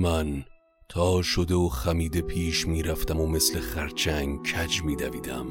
من 0.00 0.44
تا 0.88 1.22
شده 1.22 1.54
و 1.54 1.68
خمیده 1.68 2.20
پیش 2.22 2.66
می‌رفتم 2.68 3.20
و 3.20 3.26
مثل 3.26 3.60
خرچنگ 3.60 4.42
کج 4.42 4.82
میدویدم. 4.82 5.46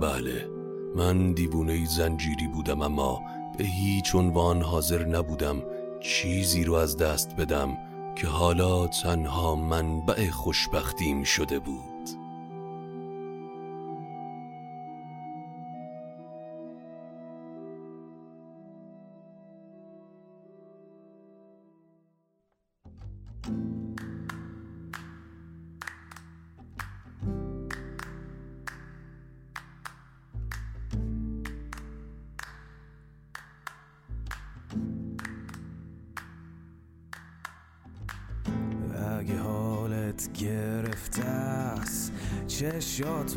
بله 0.00 0.50
من 0.96 1.32
دیوونه 1.32 1.86
زنجیری 1.86 2.48
بودم 2.54 2.82
اما 2.82 3.20
به 3.58 3.64
هیچ 3.64 4.14
عنوان 4.14 4.62
حاضر 4.62 5.04
نبودم 5.04 5.62
چیزی 6.00 6.64
رو 6.64 6.74
از 6.74 6.96
دست 6.96 7.36
بدم 7.36 7.78
که 8.16 8.26
حالا 8.26 8.86
تنها 8.86 9.54
منبع 9.54 10.30
خوشبختیم 10.30 11.22
شده 11.24 11.58
بود. 11.58 11.95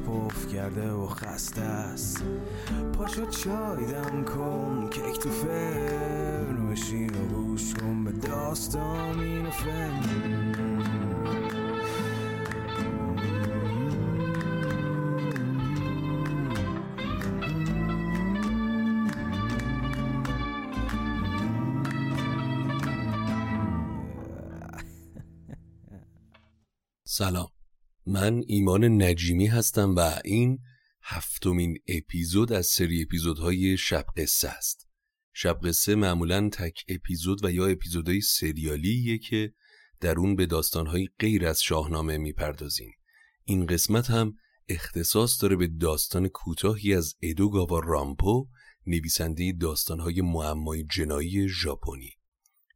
پف 0.10 0.48
کرده 0.54 0.92
و 0.92 1.08
خسته 1.08 1.62
است. 1.62 2.24
پاشو 2.94 3.26
چای 3.26 3.86
دم 3.86 4.24
کن 4.24 4.90
کیک 4.90 5.20
تو 5.20 5.30
فرن 5.30 6.70
بشین 6.70 7.10
و 7.10 7.28
گوش 7.28 7.74
کن 7.74 8.04
به 8.04 8.12
داستان 8.12 9.20
این 9.20 9.48
سلام. 27.04 27.59
من 28.12 28.44
ایمان 28.48 29.02
نجیمی 29.02 29.48
هستم 29.48 29.96
و 29.96 30.20
این 30.26 30.60
هفتمین 31.02 31.78
اپیزود 31.88 32.54
از 32.54 32.66
سری 32.66 33.02
اپیزودهای 33.02 33.78
شب 33.78 34.06
قصه 34.18 34.50
است. 34.50 34.88
شب 35.34 35.60
قصه 35.64 35.96
معمولا 35.96 36.50
تک 36.50 36.84
اپیزود 36.88 37.46
و 37.46 37.52
یا 37.52 37.68
اپیزودهای 37.68 38.22
سریالیه 38.22 39.18
که 39.18 39.54
در 40.00 40.20
اون 40.20 40.36
به 40.36 40.46
داستانهای 40.46 41.08
غیر 41.20 41.48
از 41.48 41.62
شاهنامه 41.62 42.18
می‌پردازیم. 42.18 42.92
این 43.44 43.66
قسمت 43.66 44.10
هم 44.10 44.34
اختصاص 44.68 45.42
داره 45.42 45.56
به 45.56 45.68
داستان 45.68 46.28
کوتاهی 46.28 46.94
از 46.94 47.16
ادوگاوا 47.22 47.80
رامپو 47.80 48.48
نویسنده 48.88 49.52
داستانهای 49.52 50.22
معمای 50.22 50.84
جنایی 50.84 51.48
ژاپنی 51.48 52.12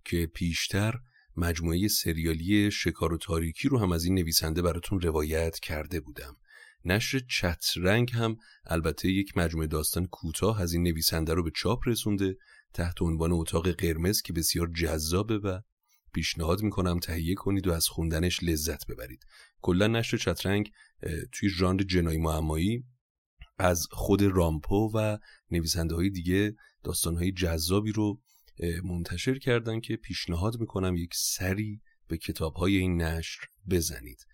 که 0.06 0.26
پیشتر 0.26 0.94
مجموعه 1.38 1.88
سریالی 1.88 2.72
شکار 2.72 3.14
و 3.14 3.18
تاریکی 3.18 3.68
رو 3.68 3.80
هم 3.80 3.92
از 3.92 4.06
این 4.06 4.16
نویسنده 4.16 4.62
براتون 4.62 5.02
روایت 5.02 5.60
کرده 5.60 6.00
بودم. 6.00 6.38
نشر 6.86 7.20
چترنگ 7.30 8.12
هم 8.14 8.38
البته 8.66 9.10
یک 9.10 9.38
مجموعه 9.38 9.68
داستان 9.68 10.06
کوتاه 10.06 10.62
از 10.62 10.74
این 10.74 10.84
نویسنده 10.84 11.34
رو 11.34 11.44
به 11.44 11.52
چاپ 11.56 11.80
رسونده 11.86 12.38
تحت 12.74 13.02
عنوان 13.02 13.32
اتاق 13.32 13.72
قرمز 13.72 14.22
که 14.22 14.34
بسیار 14.34 14.72
جذابه 14.76 15.38
و 15.38 15.60
پیشنهاد 16.14 16.62
می‌کنم 16.62 17.00
تهیه 17.00 17.36
کنید 17.36 17.68
و 17.68 17.72
از 17.72 17.88
خوندنش 17.88 18.44
لذت 18.44 18.88
ببرید. 18.88 19.26
کلا 19.62 19.88
نشر 19.88 20.18
چترنگ 20.18 20.72
توی 21.32 21.50
ژانر 21.50 21.84
جنایی 21.84 22.18
معمایی 22.18 22.84
از 23.58 23.88
خود 23.92 24.22
رامپو 24.22 24.92
و 24.96 25.18
نویسنده 25.52 25.96
های 25.96 26.10
دیگه 26.10 26.56
داستان 26.84 27.16
های 27.16 27.32
جذابی 27.32 27.92
رو 27.92 28.22
منتشر 28.84 29.40
کردن 29.40 29.80
که 29.80 29.96
پیشنهاد 29.96 30.60
می‌کنم 30.60 30.96
یک 30.96 31.12
سری 31.14 31.82
به 32.08 32.18
کتاب 32.18 32.56
های 32.56 32.78
این 32.78 33.02
نشر 33.02 33.40
بزنید 33.70 34.26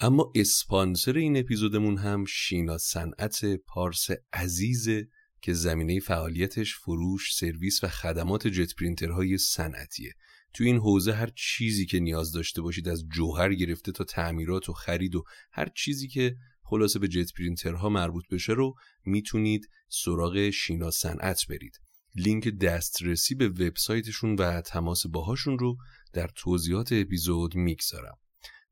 اما 0.00 0.32
اسپانسر 0.34 1.16
این 1.16 1.36
اپیزودمون 1.36 1.98
هم 1.98 2.24
شینا 2.28 2.78
صنعت 2.78 3.44
پارس 3.66 4.08
عزیزه 4.32 5.08
که 5.42 5.52
زمینه 5.52 6.00
فعالیتش 6.00 6.74
فروش، 6.74 7.34
سرویس 7.34 7.84
و 7.84 7.88
خدمات 7.88 8.46
جت 8.46 8.74
پرینترهای 8.74 9.38
صنعتیه. 9.38 10.14
تو 10.54 10.64
این 10.64 10.76
حوزه 10.76 11.12
هر 11.12 11.30
چیزی 11.36 11.86
که 11.86 12.00
نیاز 12.00 12.32
داشته 12.32 12.62
باشید 12.62 12.88
از 12.88 13.04
جوهر 13.08 13.54
گرفته 13.54 13.92
تا 13.92 14.04
تعمیرات 14.04 14.68
و 14.68 14.72
خرید 14.72 15.14
و 15.14 15.24
هر 15.52 15.68
چیزی 15.68 16.08
که 16.08 16.36
خلاصه 16.62 16.98
به 16.98 17.08
جت 17.08 17.32
پرینترها 17.32 17.88
مربوط 17.88 18.24
بشه 18.30 18.52
رو 18.52 18.74
می‌تونید 19.04 19.68
سراغ 19.88 20.50
شینا 20.50 20.90
صنعت 20.90 21.46
برید. 21.48 21.89
لینک 22.14 22.48
دسترسی 22.48 23.34
به 23.34 23.48
وبسایتشون 23.48 24.34
و 24.34 24.60
تماس 24.60 25.06
باهاشون 25.06 25.58
رو 25.58 25.76
در 26.12 26.28
توضیحات 26.36 26.92
اپیزود 26.92 27.54
می‌گذارم. 27.54 28.18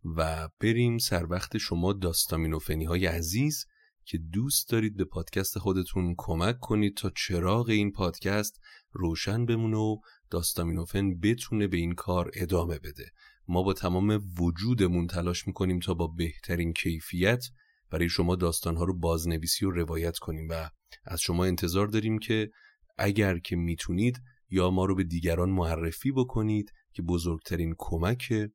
و 0.05 0.49
بریم 0.61 0.99
سر 0.99 1.27
وقت 1.31 1.59
شما 1.59 1.93
داستامینوفنی 1.93 2.85
های 2.85 3.07
عزیز 3.07 3.67
که 4.05 4.19
دوست 4.19 4.69
دارید 4.69 4.97
به 4.97 5.05
پادکست 5.05 5.59
خودتون 5.59 6.15
کمک 6.19 6.61
کنید 6.61 6.97
تا 6.97 7.11
چراغ 7.17 7.69
این 7.69 7.93
پادکست 7.93 8.61
روشن 8.93 9.47
بمونه 9.47 9.77
و 9.77 9.97
داستامینوفن 10.31 11.21
بتونه 11.21 11.67
به 11.67 11.77
این 11.77 11.95
کار 11.95 12.31
ادامه 12.35 12.79
بده. 12.79 13.11
ما 13.49 13.63
با 13.63 13.73
تمام 13.73 14.21
وجودمون 14.39 15.07
تلاش 15.07 15.47
می‌کنیم 15.47 15.81
تا 15.81 15.95
با 15.95 16.07
بهترین 16.07 16.73
کیفیت 16.73 17.45
برای 17.91 18.09
شما 18.09 18.37
داستانها 18.37 18.85
رو 18.85 18.99
بازنویسی 18.99 19.65
و 19.65 19.71
روایت 19.71 20.19
کنیم 20.19 20.49
و 20.51 20.71
از 21.05 21.21
شما 21.21 21.45
انتظار 21.45 21.87
داریم 21.87 22.19
که 22.19 22.51
اگر 22.99 23.39
که 23.39 23.57
می‌تونید 23.57 24.23
یا 24.51 24.71
ما 24.71 24.85
رو 24.85 24.95
به 24.95 25.05
دیگران 25.05 25.51
معرفی 25.51 26.13
بکنید 26.13 26.73
که 26.93 27.03
بزرگترین 27.03 27.75
کمک 27.79 28.51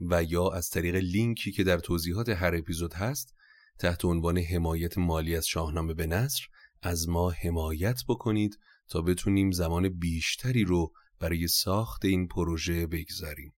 و 0.00 0.22
یا 0.22 0.48
از 0.48 0.70
طریق 0.70 0.94
لینکی 0.94 1.52
که 1.52 1.64
در 1.64 1.78
توضیحات 1.78 2.28
هر 2.28 2.54
اپیزود 2.54 2.94
هست 2.94 3.34
تحت 3.78 4.04
عنوان 4.04 4.38
حمایت 4.38 4.98
مالی 4.98 5.36
از 5.36 5.46
شاهنامه 5.46 5.94
به 5.94 6.06
نصر 6.06 6.46
از 6.82 7.08
ما 7.08 7.30
حمایت 7.30 8.00
بکنید 8.08 8.58
تا 8.88 9.02
بتونیم 9.02 9.50
زمان 9.50 9.88
بیشتری 9.88 10.64
رو 10.64 10.92
برای 11.20 11.48
ساخت 11.48 12.04
این 12.04 12.28
پروژه 12.28 12.86
بگذاریم. 12.86 13.54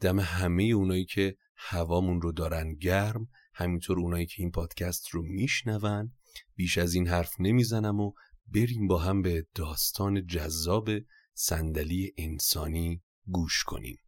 دم 0.00 0.20
همه 0.20 0.62
اونایی 0.62 1.04
که 1.04 1.36
هوامون 1.56 2.20
رو 2.20 2.32
دارن 2.32 2.74
گرم 2.74 3.28
همینطور 3.54 4.00
اونایی 4.00 4.26
که 4.26 4.34
این 4.38 4.50
پادکست 4.50 5.08
رو 5.08 5.22
میشنون 5.22 6.12
بیش 6.56 6.78
از 6.78 6.94
این 6.94 7.08
حرف 7.08 7.34
نمی‌زنم 7.38 8.00
و 8.00 8.12
بریم 8.54 8.88
با 8.88 8.98
هم 8.98 9.22
به 9.22 9.46
داستان 9.54 10.26
جذاب 10.26 10.90
صندلی 11.34 12.12
انسانی 12.18 13.02
گوش 13.26 13.64
کنیم. 13.64 13.98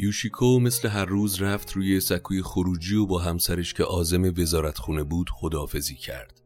یوشیکو 0.00 0.60
مثل 0.60 0.88
هر 0.88 1.04
روز 1.04 1.42
رفت 1.42 1.72
روی 1.72 2.00
سکوی 2.00 2.42
خروجی 2.42 2.96
و 2.96 3.06
با 3.06 3.18
همسرش 3.18 3.74
که 3.74 3.84
آزم 3.84 4.22
وزارت 4.36 4.78
خونه 4.78 5.04
بود 5.04 5.30
خداحافظی 5.30 5.94
کرد. 5.94 6.40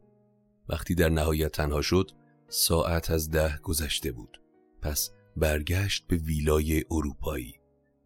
وقتی 0.69 0.95
در 0.95 1.09
نهایت 1.09 1.53
تنها 1.53 1.83
شد 1.83 2.11
ساعت 2.49 3.11
از 3.11 3.31
ده 3.31 3.59
گذشته 3.63 4.13
بود. 4.13 4.41
پس 4.83 5.11
برگشت 5.37 6.07
به 6.09 6.17
ویلای 6.17 6.85
اروپایی. 6.91 7.55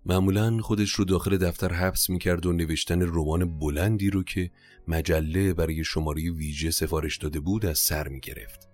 معمولا 0.07 0.59
خودش 0.59 0.91
رو 0.91 1.05
داخل 1.05 1.37
دفتر 1.37 1.73
حبس 1.73 2.11
می‌کرد 2.11 2.47
و 2.47 2.53
نوشتن 2.53 3.03
رمان 3.03 3.59
بلندی 3.59 4.11
رو 4.11 4.23
که 4.23 4.51
مجله 4.89 5.55
برای 5.55 5.85
شماره 5.85 6.31
ویژه 6.31 6.71
سفارش 6.71 7.17
داده 7.17 7.41
بود 7.41 7.67
از 7.67 7.79
سر 7.79 8.09
می‌گرفت. 8.09 8.69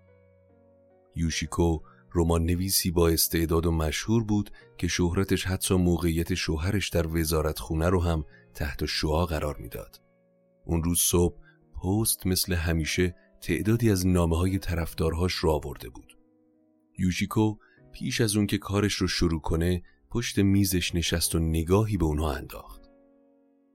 یوشیکو 1.17 1.79
رمان 2.15 2.45
نویسی 2.45 2.91
با 2.91 3.09
استعداد 3.09 3.67
و 3.67 3.71
مشهور 3.71 4.25
بود 4.25 4.51
که 4.79 4.89
شهرتش 4.89 5.45
حتی 5.45 5.75
موقعیت 5.75 6.35
شوهرش 6.35 6.89
در 6.89 7.07
وزارت 7.07 7.59
خونه 7.59 7.89
رو 7.89 8.03
هم 8.03 8.25
تحت 8.55 8.85
شعا 8.85 9.27
قرار 9.27 9.57
می‌داد. 9.57 10.01
اون 10.65 10.83
روز 10.83 10.99
صبح 10.99 11.37
پست 11.83 12.27
مثل 12.27 12.55
همیشه 12.55 13.17
تعدادی 13.41 13.91
از 13.91 14.07
نامه 14.07 14.37
های 14.37 14.59
طرفدارهاش 14.59 15.45
را 15.45 15.53
آورده 15.53 15.89
بود. 15.89 16.19
یوشیکو 16.99 17.57
پیش 17.93 18.21
از 18.21 18.37
اون 18.37 18.47
که 18.47 18.59
کارش 18.59 18.95
رو 18.95 19.09
شروع 19.09 19.41
کنه 19.41 19.83
پشت 20.11 20.39
میزش 20.39 20.95
نشست 20.95 21.35
و 21.35 21.39
نگاهی 21.39 21.97
به 21.97 22.05
اونها 22.05 22.33
انداخت. 22.33 22.83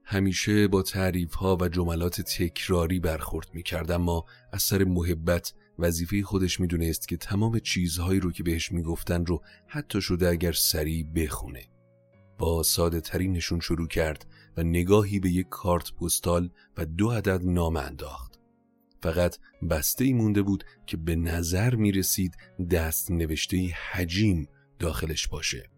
همیشه 0.04 0.68
با 0.68 0.82
تعریف 0.82 1.34
ها 1.34 1.56
و 1.60 1.68
جملات 1.68 2.20
تکراری 2.20 3.00
برخورد 3.00 3.48
می 3.54 3.62
کرد 3.62 3.90
اما 3.90 4.24
از 4.52 4.62
سر 4.62 4.84
محبت 4.84 5.52
وظیفه 5.78 6.22
خودش 6.22 6.60
می‌دونست 6.60 7.08
که 7.08 7.16
تمام 7.16 7.58
چیزهایی 7.58 8.20
رو 8.20 8.32
که 8.32 8.42
بهش 8.42 8.72
می‌گفتن 8.72 9.26
رو 9.26 9.42
حتی 9.66 10.00
شده 10.00 10.28
اگر 10.28 10.52
سریع 10.52 11.04
بخونه. 11.04 11.62
با 12.38 12.62
ساده 12.62 13.00
ترینشون 13.00 13.60
شروع 13.60 13.88
کرد 13.88 14.26
و 14.56 14.62
نگاهی 14.62 15.20
به 15.20 15.30
یک 15.30 15.46
کارت 15.48 15.92
پستال 15.92 16.50
و 16.76 16.86
دو 16.86 17.10
عدد 17.10 17.40
نام 17.44 17.76
انداخت. 17.76 18.38
فقط 19.02 19.36
بسته 19.70 20.04
ای 20.04 20.12
مونده 20.12 20.42
بود 20.42 20.64
که 20.86 20.96
به 20.96 21.16
نظر 21.16 21.74
می 21.74 21.92
رسید 21.92 22.36
دست 22.70 23.10
نوشته 23.10 23.74
حجیم 23.90 24.48
داخلش 24.78 25.28
باشه. 25.28 25.70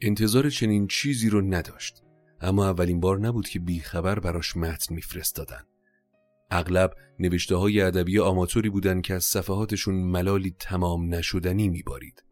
انتظار 0.00 0.50
چنین 0.50 0.86
چیزی 0.86 1.28
رو 1.28 1.40
نداشت 1.40 2.02
اما 2.40 2.66
اولین 2.66 3.00
بار 3.00 3.18
نبود 3.18 3.48
که 3.48 3.60
بیخبر 3.60 4.18
براش 4.18 4.56
متن 4.56 4.94
میفرستادن. 4.94 5.62
اغلب 6.52 6.94
نوشته 7.18 7.56
های 7.56 7.80
ادبی 7.80 8.18
آماتوری 8.18 8.70
بودند 8.70 9.02
که 9.02 9.14
از 9.14 9.24
صفحاتشون 9.24 9.94
ملالی 9.94 10.56
تمام 10.58 11.14
نشدنی 11.14 11.68
میبارید. 11.68 12.24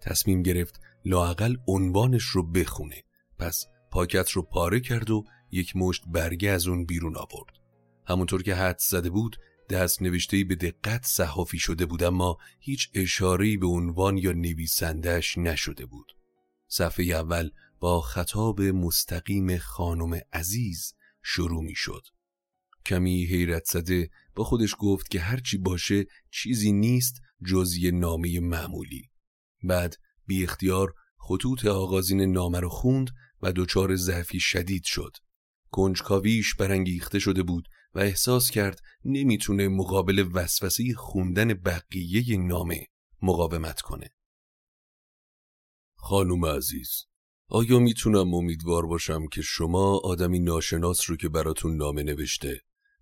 تصمیم 0.00 0.42
گرفت 0.42 0.80
لاقل 1.04 1.56
عنوانش 1.66 2.22
رو 2.22 2.52
بخونه. 2.52 3.02
پس 3.38 3.66
پاکت 3.90 4.30
رو 4.30 4.42
پاره 4.42 4.80
کرد 4.80 5.10
و 5.10 5.24
یک 5.50 5.76
مشت 5.76 6.02
برگه 6.06 6.50
از 6.50 6.66
اون 6.66 6.84
بیرون 6.84 7.16
آورد. 7.16 7.52
همونطور 8.06 8.42
که 8.42 8.54
حد 8.54 8.78
زده 8.78 9.10
بود 9.10 9.36
دست 9.70 10.02
نوشته 10.02 10.44
به 10.44 10.54
دقت 10.54 11.06
صحافی 11.06 11.58
شده 11.58 11.86
بود 11.86 12.02
اما 12.02 12.38
هیچ 12.60 12.90
اشاره‌ای 12.94 13.56
به 13.56 13.66
عنوان 13.66 14.18
یا 14.18 14.32
نویسندهش 14.32 15.38
نشده 15.38 15.86
بود. 15.86 16.12
صفحه 16.68 17.04
اول 17.04 17.50
با 17.80 18.00
خطاب 18.00 18.62
مستقیم 18.62 19.58
خانم 19.58 20.20
عزیز 20.32 20.94
شروع 21.22 21.62
می 21.62 21.74
شد. 21.74 22.02
کمی 22.86 23.24
حیرت 23.24 23.64
زده 23.64 24.10
با 24.34 24.44
خودش 24.44 24.74
گفت 24.78 25.10
که 25.10 25.20
هرچی 25.20 25.58
باشه 25.58 26.04
چیزی 26.30 26.72
نیست 26.72 27.20
جز 27.46 27.76
یه 27.76 27.90
نامه 27.90 28.40
معمولی. 28.40 29.10
بعد 29.62 29.96
بی 30.26 30.44
اختیار 30.44 30.94
خطوط 31.18 31.66
آغازین 31.66 32.20
نامه 32.20 32.60
رو 32.60 32.68
خوند 32.68 33.10
و 33.42 33.52
دچار 33.52 33.96
ضعفی 33.96 34.40
شدید 34.40 34.84
شد. 34.84 35.16
کنجکاویش 35.70 36.54
برانگیخته 36.54 37.18
شده 37.18 37.42
بود 37.42 37.68
و 37.94 37.98
احساس 37.98 38.50
کرد 38.50 38.80
نمی‌تونه 39.04 39.68
مقابل 39.68 40.28
وسوسه 40.32 40.94
خوندن 40.94 41.54
بقیه 41.54 42.36
نامه 42.38 42.86
مقاومت 43.22 43.80
کنه. 43.80 44.10
خانم 45.94 46.46
عزیز 46.46 47.04
آیا 47.48 47.78
می‌تونم 47.78 48.34
امیدوار 48.34 48.86
باشم 48.86 49.26
که 49.26 49.42
شما 49.42 50.00
آدمی 50.04 50.40
ناشناس 50.40 51.10
رو 51.10 51.16
که 51.16 51.28
براتون 51.28 51.76
نامه 51.76 52.02
نوشته 52.02 52.60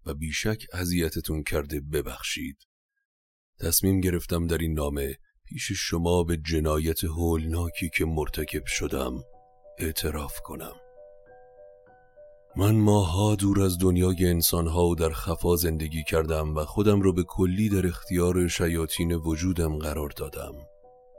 و 0.08 0.14
بیشک 0.14 0.66
اذیتتون 0.72 1.42
کرده 1.42 1.80
ببخشید. 1.80 2.56
تصمیم 3.60 4.00
گرفتم 4.00 4.46
در 4.46 4.58
این 4.58 4.72
نامه 4.72 5.16
پیش 5.44 5.72
شما 5.72 6.24
به 6.24 6.36
جنایت 6.36 7.04
هولناکی 7.04 7.90
که 7.94 8.04
مرتکب 8.04 8.66
شدم 8.66 9.22
اعتراف 9.78 10.40
کنم. 10.40 10.74
من 12.56 12.74
ماها 12.74 13.34
دور 13.34 13.62
از 13.62 13.78
دنیای 13.78 14.26
انسانها 14.26 14.86
و 14.86 14.94
در 14.94 15.10
خفا 15.10 15.56
زندگی 15.56 16.04
کردم 16.04 16.56
و 16.56 16.64
خودم 16.64 17.00
رو 17.00 17.12
به 17.12 17.22
کلی 17.22 17.68
در 17.68 17.86
اختیار 17.86 18.48
شیاطین 18.48 19.12
وجودم 19.12 19.78
قرار 19.78 20.10
دادم. 20.16 20.54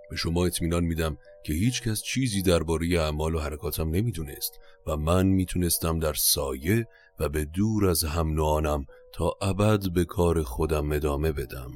به 0.09 0.15
شما 0.15 0.45
اطمینان 0.45 0.83
میدم 0.83 1.17
که 1.45 1.53
هیچ 1.53 1.81
کس 1.81 2.03
چیزی 2.03 2.41
درباره 2.41 2.87
اعمال 2.99 3.35
و 3.35 3.39
حرکاتم 3.39 3.89
نمی‌دونست 3.89 4.59
و 4.87 4.97
من 4.97 5.25
می‌تونستم 5.25 5.99
در 5.99 6.13
سایه 6.13 6.87
و 7.19 7.29
به 7.29 7.45
دور 7.45 7.87
از 7.87 8.03
هم 8.03 8.33
نوانم 8.33 8.85
تا 9.13 9.33
ابد 9.41 9.93
به 9.93 10.05
کار 10.05 10.43
خودم 10.43 10.91
ادامه 10.91 11.31
بدم. 11.31 11.71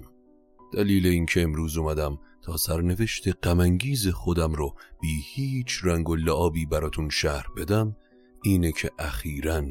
دلیل 0.74 1.08
اینکه 1.08 1.42
امروز 1.42 1.78
اومدم 1.78 2.20
تا 2.42 2.58
سرنوشت 2.58 3.46
غمانگیز 3.46 4.08
خودم 4.08 4.54
رو 4.54 4.76
بی 5.02 5.22
هیچ 5.34 5.80
رنگ 5.84 6.10
و 6.10 6.16
لعابی 6.16 6.66
براتون 6.66 7.10
شهر 7.10 7.46
بدم 7.58 7.96
اینه 8.44 8.72
که 8.72 8.92
اخیرا 9.00 9.64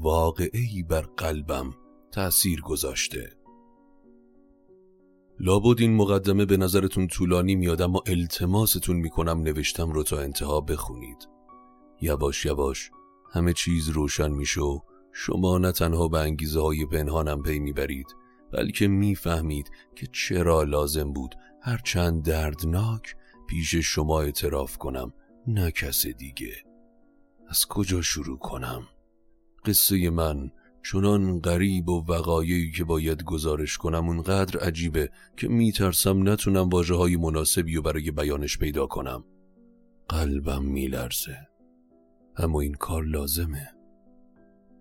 واقعی 0.00 0.82
بر 0.88 1.02
قلبم 1.02 1.74
تأثیر 2.12 2.60
گذاشته. 2.60 3.32
لابد 5.40 5.80
این 5.80 5.96
مقدمه 5.96 6.44
به 6.44 6.56
نظرتون 6.56 7.06
طولانی 7.06 7.54
میاد 7.54 7.82
اما 7.82 8.02
التماستون 8.06 8.96
می‌کنم 8.96 9.42
نوشتم 9.42 9.92
رو 9.92 10.02
تا 10.02 10.20
انتها 10.20 10.60
بخونید. 10.60 11.28
یواش 12.00 12.44
یواش 12.44 12.90
همه 13.32 13.52
چیز 13.52 13.88
روشن 13.88 14.30
میشه 14.30 14.60
و 14.60 14.80
شما 15.12 15.58
نه 15.58 15.72
تنها 15.72 16.08
به 16.08 16.18
انگیزه 16.18 16.60
های 16.60 16.86
پنهانم 16.86 17.42
پی 17.42 17.58
می‌برید 17.58 18.06
بلکه 18.52 18.88
می‌فهمید 18.88 19.70
که 19.96 20.06
چرا 20.12 20.62
لازم 20.62 21.12
بود 21.12 21.34
هرچند 21.62 22.22
دردناک 22.22 23.16
پیش 23.48 23.74
شما 23.74 24.20
اعتراف 24.20 24.78
کنم 24.78 25.12
نه 25.46 25.70
کس 25.70 26.06
دیگه. 26.06 26.52
از 27.48 27.66
کجا 27.66 28.02
شروع 28.02 28.38
کنم؟ 28.38 28.82
قصه 29.64 30.10
من 30.10 30.50
چنان 30.84 31.40
غریب 31.40 31.88
و 31.88 32.04
وقایعی 32.08 32.70
که 32.70 32.84
باید 32.84 33.24
گزارش 33.24 33.78
کنم 33.78 34.08
اونقدر 34.08 34.58
عجیبه 34.58 35.10
که 35.36 35.48
میترسم 35.48 36.28
نتونم 36.28 36.68
واجه 36.68 36.94
های 36.94 37.16
مناسبی 37.16 37.76
و 37.76 37.82
برای 37.82 38.10
بیانش 38.10 38.58
پیدا 38.58 38.86
کنم. 38.86 39.24
قلبم 40.08 40.62
میلرزه. 40.62 41.38
اما 42.36 42.60
این 42.60 42.74
کار 42.74 43.04
لازمه. 43.04 43.81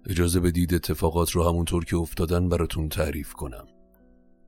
اجازه 0.09 0.39
بدید 0.39 0.73
اتفاقات 0.73 1.31
رو 1.31 1.49
همونطور 1.49 1.85
که 1.85 1.95
افتادن 1.95 2.49
براتون 2.49 2.89
تعریف 2.89 3.33
کنم. 3.33 3.67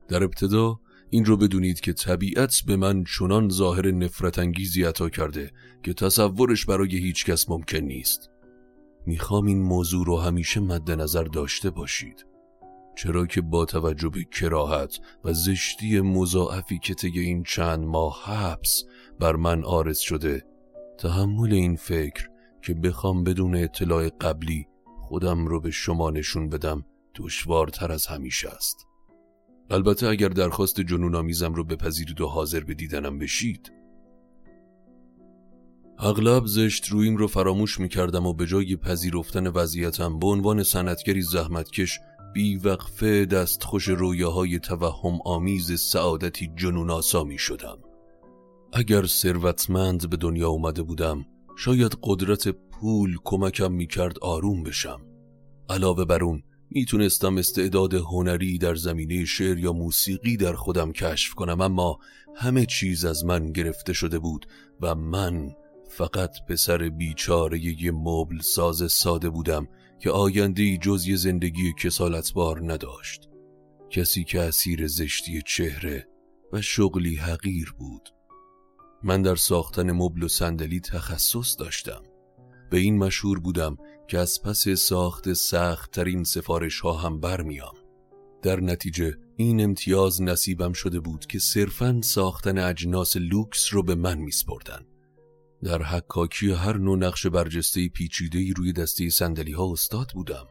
در 0.08 0.24
ابتدا 0.24 0.80
این 1.10 1.24
رو 1.24 1.36
بدونید 1.36 1.80
که 1.80 1.92
طبیعت 1.92 2.62
به 2.66 2.76
من 2.76 3.04
چنان 3.04 3.48
ظاهر 3.48 3.90
نفرت 3.90 4.38
انگیزی 4.38 4.84
عطا 4.84 5.08
کرده 5.08 5.50
که 5.82 5.94
تصورش 5.94 6.66
برای 6.66 6.96
هیچ 6.96 7.24
کس 7.24 7.50
ممکن 7.50 7.78
نیست. 7.78 8.30
می‌خوام 9.06 9.46
این 9.46 9.62
موضوع 9.62 10.06
رو 10.06 10.16
همیشه 10.16 10.60
مد 10.60 10.90
نظر 10.90 11.24
داشته 11.24 11.70
باشید. 11.70 12.26
چرا 12.96 13.26
که 13.26 13.40
با 13.40 13.64
توجه 13.64 14.08
به 14.08 14.24
کراهت 14.24 15.00
و 15.24 15.32
زشتی 15.32 16.00
مضاعفی 16.00 16.78
که 16.78 16.94
طی 16.94 17.20
این 17.20 17.42
چند 17.42 17.84
ماه 17.84 18.22
حبس 18.24 18.84
بر 19.20 19.36
من 19.36 19.64
آرز 19.64 19.98
شده 19.98 20.44
تحمل 20.98 21.52
این 21.52 21.76
فکر 21.76 22.28
که 22.62 22.74
بخوام 22.74 23.24
بدون 23.24 23.56
اطلاع 23.56 24.08
قبلی 24.08 24.66
خودم 25.14 25.46
رو 25.46 25.60
به 25.60 25.70
شما 25.70 26.10
نشون 26.10 26.48
بدم 26.48 26.84
دشوارتر 27.14 27.92
از 27.92 28.06
همیشه 28.06 28.48
است. 28.48 28.86
البته 29.70 30.06
اگر 30.06 30.28
درخواست 30.28 30.80
جنون 30.80 31.14
آمیزم 31.14 31.54
رو 31.54 31.64
بپذیرید 31.64 32.20
و 32.20 32.26
حاضر 32.26 32.60
به 32.60 32.74
دیدنم 32.74 33.18
بشید. 33.18 33.72
اغلب 35.98 36.46
زشت 36.46 36.88
رویم 36.88 37.16
رو 37.16 37.26
فراموش 37.26 37.80
می 37.80 37.88
کردم 37.88 38.26
و 38.26 38.32
به 38.32 38.46
جای 38.46 38.76
پذیرفتن 38.76 39.46
وضعیتم 39.46 40.18
به 40.18 40.26
عنوان 40.26 40.62
سنتگری 40.62 41.22
زحمتکش 41.22 42.00
بیوقفه 42.34 43.24
دستخوش 43.24 43.88
رویاهای 43.88 44.58
توهم 44.58 45.18
آمیز 45.24 45.80
سعادتی 45.80 46.50
جنوناسا 46.56 47.24
می 47.24 47.38
شدم 47.38 47.78
اگر 48.72 49.06
ثروتمند 49.06 50.10
به 50.10 50.16
دنیا 50.16 50.48
اومده 50.48 50.82
بودم 50.82 51.26
شاید 51.56 51.98
قدرت 52.02 52.48
پول 52.80 53.18
کمکم 53.24 53.72
می 53.72 53.86
کرد 53.86 54.18
آروم 54.18 54.62
بشم. 54.62 55.00
علاوه 55.68 56.04
بر 56.04 56.24
اون 56.24 56.42
می‌تونستم 56.70 57.36
استعداد 57.38 57.94
هنری 57.94 58.58
در 58.58 58.74
زمینه 58.74 59.24
شعر 59.24 59.58
یا 59.58 59.72
موسیقی 59.72 60.36
در 60.36 60.52
خودم 60.52 60.92
کشف 60.92 61.34
کنم 61.34 61.60
اما 61.60 61.98
همه 62.36 62.66
چیز 62.66 63.04
از 63.04 63.24
من 63.24 63.52
گرفته 63.52 63.92
شده 63.92 64.18
بود 64.18 64.46
و 64.80 64.94
من 64.94 65.50
فقط 65.88 66.30
پسر 66.48 66.88
بیچاره 66.88 67.58
یه 67.58 67.90
مبل 67.90 68.38
ساز 68.40 68.92
ساده 68.92 69.30
بودم 69.30 69.68
که 70.00 70.10
آینده 70.10 70.76
جز 70.76 71.06
یه 71.06 71.16
زندگی 71.16 71.72
کسالتبار 71.82 72.72
نداشت. 72.72 73.28
کسی 73.90 74.24
که 74.24 74.40
اسیر 74.40 74.86
زشتی 74.86 75.42
چهره 75.46 76.08
و 76.52 76.60
شغلی 76.60 77.16
حقیر 77.16 77.74
بود. 77.78 78.08
من 79.02 79.22
در 79.22 79.36
ساختن 79.36 79.92
مبل 79.92 80.22
و 80.22 80.28
صندلی 80.28 80.80
تخصص 80.80 81.56
داشتم. 81.58 82.02
به 82.74 82.80
این 82.80 82.98
مشهور 82.98 83.40
بودم 83.40 83.76
که 84.08 84.18
از 84.18 84.42
پس 84.42 84.68
ساخت 84.68 85.32
سخت 85.32 85.90
ترین 85.90 86.24
سفارش 86.24 86.80
ها 86.80 86.92
هم 86.92 87.20
برمیام 87.20 87.74
در 88.42 88.60
نتیجه 88.60 89.16
این 89.36 89.64
امتیاز 89.64 90.22
نصیبم 90.22 90.72
شده 90.72 91.00
بود 91.00 91.26
که 91.26 91.38
صرفا 91.38 92.00
ساختن 92.02 92.58
اجناس 92.58 93.16
لوکس 93.16 93.68
رو 93.72 93.82
به 93.82 93.94
من 93.94 94.18
میسپردن. 94.18 94.86
در 95.62 95.82
حکاکی 95.82 96.52
هر 96.52 96.76
نوع 96.76 96.98
نقش 96.98 97.26
برجسته 97.26 97.88
پیچیده 97.88 98.52
روی 98.56 98.72
دسته 98.72 99.08
سندلی 99.08 99.52
ها 99.52 99.72
استاد 99.72 100.10
بودم. 100.14 100.46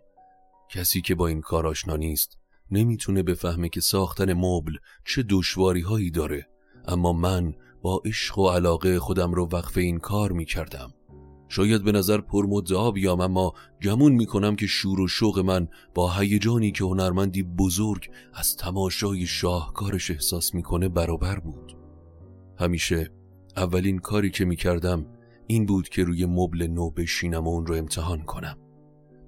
کسی 0.69 1.01
که 1.01 1.15
با 1.15 1.27
این 1.27 1.41
کار 1.41 1.67
آشنا 1.67 1.95
نیست 1.95 2.37
نمی‌تونه 2.71 3.23
بفهمه 3.23 3.69
که 3.69 3.81
ساختن 3.81 4.33
مبل 4.33 4.73
چه 5.05 5.23
دشواری 5.29 5.81
هایی 5.81 6.11
داره 6.11 6.47
اما 6.85 7.13
من 7.13 7.53
با 7.81 8.01
عشق 8.05 8.39
و 8.39 8.49
علاقه 8.49 8.99
خودم 8.99 9.31
رو 9.31 9.49
وقف 9.51 9.77
این 9.77 9.99
کار 9.99 10.31
می‌کردم. 10.31 10.93
شاید 11.55 11.83
به 11.83 11.91
نظر 11.91 12.21
پرمدعا 12.21 12.91
بیام 12.91 13.21
اما 13.21 13.53
گمون 13.81 14.11
می‌کنم 14.11 14.55
که 14.55 14.67
شور 14.67 15.01
و 15.01 15.07
شوق 15.07 15.39
من 15.39 15.67
با 15.95 16.11
هیجانی 16.11 16.71
که 16.71 16.83
هنرمندی 16.83 17.43
بزرگ 17.43 18.09
از 18.33 18.57
تماشای 18.57 19.25
شاهکارش 19.25 20.11
احساس 20.11 20.55
می‌کنه 20.55 20.89
برابر 20.89 21.39
بود. 21.39 21.77
همیشه 22.59 23.09
اولین 23.57 23.99
کاری 23.99 24.29
که 24.29 24.45
می‌کردم 24.45 25.05
این 25.47 25.65
بود 25.65 25.89
که 25.89 26.03
روی 26.03 26.25
مبل 26.25 26.67
نو 26.67 26.89
بشینم 26.89 27.47
و 27.47 27.49
اون 27.49 27.65
رو 27.65 27.75
امتحان 27.75 28.21
کنم. 28.21 28.57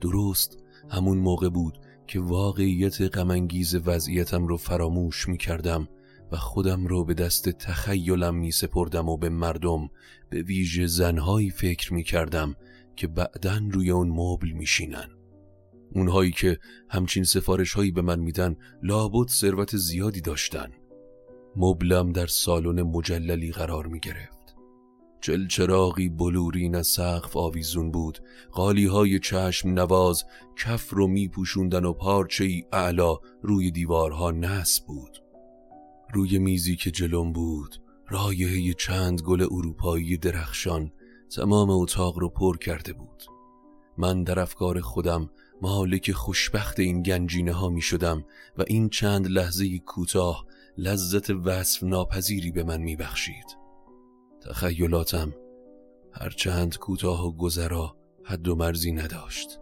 درست 0.02 0.58
همون 0.90 1.18
موقع 1.18 1.50
بود 1.50 1.78
که 2.08 2.20
واقعیت 2.20 3.02
غمانگیز 3.02 3.76
وضعیتم 3.76 4.48
رو 4.48 4.58
فراموش 4.58 5.30
می‌کردم 5.30 5.88
و 6.32 6.38
خودم 6.38 6.88
رو 6.88 7.06
به 7.06 7.14
دست 7.14 7.50
تخیلم 7.50 8.36
می 8.36 8.52
سپردم 8.52 9.10
و 9.10 9.18
به 9.18 9.30
مردم 9.30 9.90
به 10.30 10.42
ویژه 10.42 10.88
زنهایی 10.88 11.50
فکر 11.50 11.94
می 11.94 12.04
کردم 12.04 12.56
که 12.96 13.08
بعدن 13.08 13.72
روی 13.72 13.92
اون 13.92 14.10
مبل 14.10 14.52
می 14.52 14.66
شینن. 14.66 15.10
اونهایی 15.96 16.32
که 16.32 16.60
همچین 16.90 17.24
سفارش 17.24 17.74
هایی 17.74 17.92
به 17.92 18.02
من 18.02 18.20
میدن 18.20 18.56
لابد 18.84 19.30
ثروت 19.30 19.78
زیادی 19.78 20.22
داشتن. 20.22 20.72
مبلم 21.56 22.12
در 22.12 22.28
سالن 22.28 22.82
مجللی 22.82 23.52
قرار 23.52 23.88
می 23.88 24.00
گرفت. 24.00 24.36
چلچراغی 25.22 26.10
بلورین 26.10 26.76
از 26.76 26.88
سقف 26.88 27.38
آویزون 27.38 27.92
بود. 27.92 28.20
قالی 28.52 28.86
های 28.86 29.20
چشم 29.20 29.70
نواز 29.70 30.24
کف 30.58 30.90
رو 30.90 31.08
می 31.08 31.28
پوشوندن 31.28 31.86
و 31.86 31.94
پارچه 31.94 32.44
ای 32.44 32.64
اعلا 32.74 33.18
روی 33.42 33.72
دیوارها 33.72 34.32
نصب 34.32 34.86
بود. 34.86 35.25
روی 36.16 36.40
میزی 36.40 36.76
که 36.76 36.92
جلوم 36.92 37.34
بود 37.34 37.76
رایحه 38.08 38.74
چند 38.74 39.22
گل 39.22 39.42
اروپایی 39.42 40.18
درخشان 40.18 40.92
تمام 41.36 41.70
اتاق 41.70 42.20
رو 42.20 42.30
پر 42.30 42.58
کرده 42.58 42.94
بود 42.94 43.24
من 43.98 44.24
در 44.24 44.40
افکار 44.40 44.82
خودم 44.82 45.30
مالک 45.62 46.12
خوشبخت 46.12 46.80
این 46.80 47.02
گنجینه 47.02 47.52
ها 47.52 47.70
می 47.70 47.82
شدم 47.82 48.26
و 48.58 48.64
این 48.68 48.90
چند 48.90 49.28
لحظه 49.28 49.80
کوتاه 49.80 50.46
لذت 50.78 51.30
وصف 51.30 51.84
ناپذیری 51.84 52.52
به 52.52 52.64
من 52.64 52.82
می 52.82 52.96
بخشید. 52.96 53.58
تخیلاتم 54.42 55.34
هرچند 56.14 56.78
کوتاه 56.78 57.28
و 57.28 57.32
گذرا 57.32 57.96
حد 58.24 58.48
و 58.48 58.56
مرزی 58.56 58.92
نداشت 58.92 59.60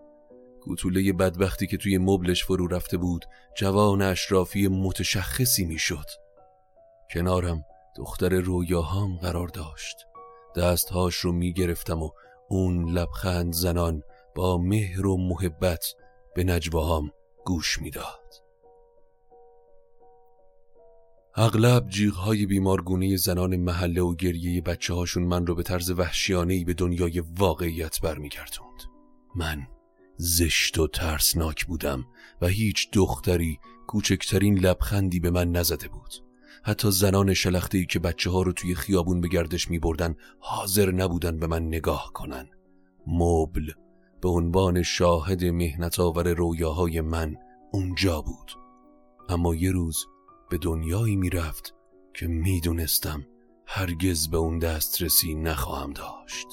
کوتوله 0.62 1.13
بدبختی 1.13 1.67
که 1.67 1.77
توی 1.77 1.98
مبلش 1.98 2.43
فرو 2.43 2.67
رفته 2.67 2.98
بود 2.98 3.25
جوان 3.57 4.01
اشرافی 4.01 4.67
متشخصی 4.67 5.65
می‌شد. 5.65 6.22
کنارم 7.12 7.63
دختر 7.98 8.29
رویاهام 8.29 9.17
قرار 9.17 9.48
داشت 9.48 9.95
دستهاش 10.55 11.15
رو 11.15 11.31
می‌گرفتم 11.31 12.03
و 12.03 12.10
اون 12.50 12.89
لبخند 12.89 13.53
زنان 13.53 14.01
با 14.36 14.57
مهر 14.57 15.07
و 15.07 15.17
محبت 15.17 15.86
به 16.36 16.43
نجواهام 16.43 17.12
گوش 17.45 17.81
می‌داد. 17.81 18.24
اغلب 21.36 21.88
جیغهای 21.89 22.45
بیمارگونه 22.45 23.15
زنان 23.15 23.55
محله 23.55 24.01
و 24.01 24.15
گریه 24.15 24.62
بچه 24.62 24.93
هاشون 24.93 25.24
من 25.24 25.45
رو 25.45 25.55
به 25.55 25.63
طرز 25.63 25.91
وحشیانهی 25.91 26.63
به 26.63 26.74
دنیای 26.74 27.19
واقعیت 27.19 28.01
برمیگردوند. 28.01 28.81
من 29.36 29.67
زشت 30.17 30.77
و 30.77 30.88
ترسناک 30.88 31.65
بودم 31.65 32.05
و 32.41 32.48
هیچ 32.48 32.91
دختری 32.91 33.60
کوچکترین 33.88 34.60
لبخندی 34.60 35.19
به 35.19 35.29
من 35.29 35.51
نزده 35.51 35.88
بود. 35.88 36.13
حتی 36.63 36.91
زنان 36.91 37.34
شلخته 37.34 37.86
که 37.86 38.00
بچه 38.00 38.29
ها 38.29 38.41
رو 38.41 38.51
توی 38.51 38.75
خیابون 38.75 39.22
به 39.22 39.27
گردش 39.27 39.70
می 39.70 39.79
بردن 39.79 40.15
حاضر 40.39 40.91
نبودن 40.91 41.39
به 41.39 41.48
من 41.48 41.67
نگاه 41.67 42.12
کنن. 42.13 42.50
مبل 43.08 43.72
به 44.22 44.29
عنوان 44.29 44.84
شاهد 44.84 45.46
مهنت 45.46 46.00
آور 46.00 46.34
رویاهای 46.34 47.01
من 47.01 47.36
اونجا 47.72 48.22
بود. 48.22 48.51
اما 49.29 49.55
یه 49.55 49.72
روز 49.72 50.05
به 50.50 50.58
دنیایی 50.58 51.15
می‌رفت 51.15 51.74
که 52.13 52.27
می‌دونستم 52.27 53.25
هرگز 53.67 54.29
به 54.29 54.38
اون 54.38 54.60
دسترسی 54.60 55.36
نخواهم 55.36 55.93
داشت. 55.93 56.48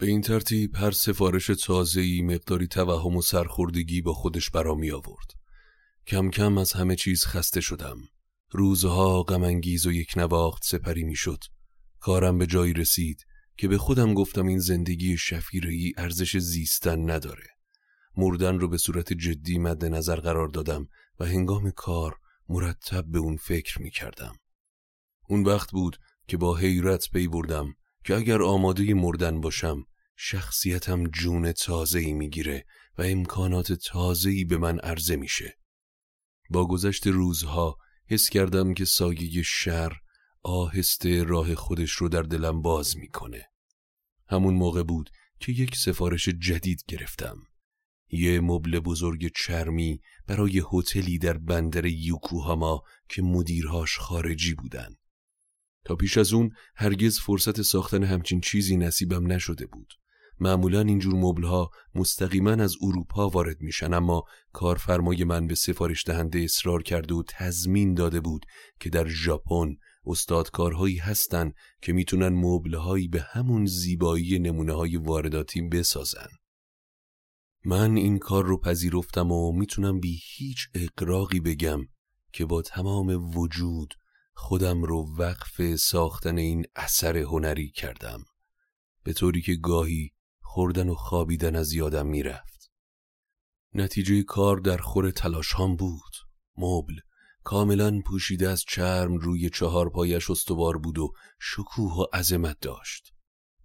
به 0.00 0.06
این 0.06 0.20
ترتیب 0.20 0.76
هر 0.76 0.90
سفارش 0.90 1.46
تازه‌ای 1.46 2.22
مقداری 2.22 2.66
توهم 2.66 3.16
و 3.16 3.22
سرخوردگی 3.22 4.02
با 4.02 4.12
خودش 4.12 4.50
برا 4.50 4.74
می 4.74 4.90
آورد. 4.90 5.30
کم 6.06 6.30
کم 6.30 6.58
از 6.58 6.72
همه 6.72 6.96
چیز 6.96 7.24
خسته 7.24 7.60
شدم. 7.60 7.98
روزها 8.50 9.22
غمانگیز 9.22 9.86
و 9.86 9.92
یک 9.92 10.12
نواخت 10.16 10.64
سپری 10.64 11.04
می 11.04 11.14
شد. 11.16 11.44
کارم 11.98 12.38
به 12.38 12.46
جایی 12.46 12.72
رسید 12.72 13.24
که 13.56 13.68
به 13.68 13.78
خودم 13.78 14.14
گفتم 14.14 14.46
این 14.46 14.58
زندگی 14.58 15.16
شفیرهی 15.16 15.92
ارزش 15.96 16.36
زیستن 16.36 17.10
نداره. 17.10 17.46
مردن 18.16 18.58
رو 18.58 18.68
به 18.68 18.78
صورت 18.78 19.12
جدی 19.12 19.58
مد 19.58 19.84
نظر 19.84 20.16
قرار 20.16 20.48
دادم 20.48 20.88
و 21.18 21.24
هنگام 21.24 21.70
کار 21.70 22.16
مرتب 22.48 23.04
به 23.08 23.18
اون 23.18 23.36
فکر 23.36 23.82
می 23.82 23.90
کردم. 23.90 24.34
اون 25.28 25.42
وقت 25.44 25.70
بود 25.70 25.96
که 26.28 26.36
با 26.36 26.56
حیرت 26.56 27.10
پی 27.10 27.28
بردم 27.28 27.74
که 28.04 28.16
اگر 28.16 28.42
آماده 28.42 28.94
مردن 28.94 29.40
باشم 29.40 29.86
شخصیتم 30.22 31.06
جون 31.06 31.52
تازه‌ای 31.52 32.12
می‌گیره 32.12 32.64
و 32.98 33.02
امکانات 33.02 33.72
تازه‌ای 33.72 34.44
به 34.44 34.58
من 34.58 34.78
عرضه 34.78 35.16
میشه. 35.16 35.58
با 36.50 36.66
گذشت 36.66 37.06
روزها 37.06 37.78
حس 38.06 38.28
کردم 38.28 38.74
که 38.74 38.84
سایه 38.84 39.42
شر 39.42 39.92
آهسته 40.42 41.22
راه 41.22 41.54
خودش 41.54 41.90
رو 41.90 42.08
در 42.08 42.22
دلم 42.22 42.62
باز 42.62 42.96
می‌کنه. 42.96 43.46
همون 44.28 44.54
موقع 44.54 44.82
بود 44.82 45.10
که 45.40 45.52
یک 45.52 45.76
سفارش 45.76 46.28
جدید 46.28 46.82
گرفتم. 46.88 47.38
یه 48.08 48.40
مبل 48.40 48.80
بزرگ 48.80 49.30
چرمی 49.36 50.00
برای 50.26 50.62
هتلی 50.72 51.18
در 51.18 51.38
بندر 51.38 51.86
یوکوهاما 51.86 52.82
که 53.08 53.22
مدیرهاش 53.22 53.98
خارجی 53.98 54.54
بودن. 54.54 54.96
تا 55.84 55.96
پیش 55.96 56.18
از 56.18 56.32
اون 56.32 56.50
هرگز 56.74 57.20
فرصت 57.20 57.62
ساختن 57.62 58.04
همچین 58.04 58.40
چیزی 58.40 58.76
نصیبم 58.76 59.32
نشده 59.32 59.66
بود. 59.66 59.99
معمولا 60.40 60.80
اینجور 60.80 61.14
مبلها 61.14 61.70
مستقیما 61.94 62.50
از 62.50 62.76
اروپا 62.82 63.28
وارد 63.28 63.60
میشن 63.60 63.94
اما 63.94 64.24
کارفرمای 64.52 65.24
من 65.24 65.46
به 65.46 65.54
سفارش 65.54 66.06
دهنده 66.06 66.38
اصرار 66.38 66.82
کرده 66.82 67.14
و 67.14 67.22
تضمین 67.28 67.94
داده 67.94 68.20
بود 68.20 68.46
که 68.80 68.90
در 68.90 69.08
ژاپن 69.08 69.76
استادکارهایی 70.06 70.96
هستن 70.96 71.52
که 71.82 71.92
می‌تونن 71.92 72.28
مبلهایی 72.28 73.08
به 73.08 73.20
همون 73.20 73.66
زیبایی 73.66 74.38
نمونه 74.38 74.72
های 74.72 74.96
وارداتی 74.96 75.62
بسازن. 75.62 76.28
من 77.64 77.96
این 77.96 78.18
کار 78.18 78.44
رو 78.44 78.60
پذیرفتم 78.60 79.32
و 79.32 79.52
می‌تونم 79.52 80.00
بی 80.00 80.20
هیچ 80.36 80.68
اقراقی 80.74 81.40
بگم 81.40 81.80
که 82.32 82.44
با 82.44 82.62
تمام 82.62 83.36
وجود 83.36 83.94
خودم 84.34 84.82
رو 84.82 85.16
وقف 85.18 85.76
ساختن 85.76 86.38
این 86.38 86.64
اثر 86.76 87.16
هنری 87.16 87.70
کردم 87.70 88.24
به 89.04 89.12
طوری 89.12 89.42
که 89.42 89.54
گاهی 89.54 90.12
خوردن 90.52 90.88
و 90.88 90.94
خوابیدن 90.94 91.56
از 91.56 91.72
یادم 91.72 92.06
می‌رفت. 92.06 92.70
نتیجه 93.74 94.22
کار 94.22 94.56
در 94.56 94.76
خور 94.76 95.10
تلاش 95.10 95.54
هم 95.54 95.76
بود. 95.76 96.12
مبل. 96.56 96.94
کاملا 97.44 98.00
پوشیده 98.06 98.48
از 98.48 98.64
چرم 98.68 99.16
روی 99.16 99.50
چهار 99.50 99.90
پایش 99.90 100.30
استوار 100.30 100.78
بود 100.78 100.98
و 100.98 101.12
شکوه 101.40 101.92
و 101.92 102.06
عظمت 102.12 102.60
داشت. 102.60 103.12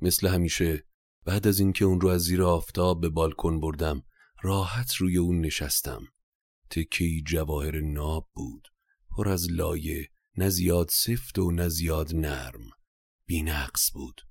مثل 0.01 0.27
همیشه 0.27 0.85
بعد 1.23 1.47
از 1.47 1.59
اینکه 1.59 1.85
اون 1.85 2.01
رو 2.01 2.09
از 2.09 2.21
زیر 2.21 2.43
آفتاب 2.43 3.01
به 3.01 3.09
بالکن 3.09 3.59
بردم 3.59 4.03
راحت 4.41 4.93
روی 4.95 5.17
اون 5.17 5.41
نشستم. 5.41 6.01
تکی 6.69 7.23
جواهر 7.27 7.81
ناب 7.81 8.29
بود. 8.33 8.67
پر 9.17 9.29
از 9.29 9.51
لایه. 9.51 10.09
نه 10.37 10.49
زیاد 10.49 10.89
سفت 10.91 11.39
و 11.39 11.51
نه 11.51 11.69
زیاد 11.69 12.15
نرم. 12.15 12.69
بینقص 13.25 13.91
بود. 13.93 14.21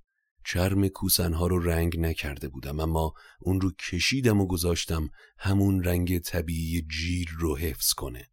چرم 0.45 0.87
کوسنها 0.87 1.47
رو 1.47 1.59
رنگ 1.59 1.99
نکرده 1.99 2.49
بودم 2.49 2.79
اما 2.79 3.13
اون 3.39 3.61
رو 3.61 3.71
کشیدم 3.71 4.41
و 4.41 4.47
گذاشتم 4.47 5.09
همون 5.37 5.83
رنگ 5.83 6.19
طبیعی 6.19 6.81
جیر 6.81 7.29
رو 7.37 7.57
حفظ 7.57 7.93
کنه. 7.93 8.29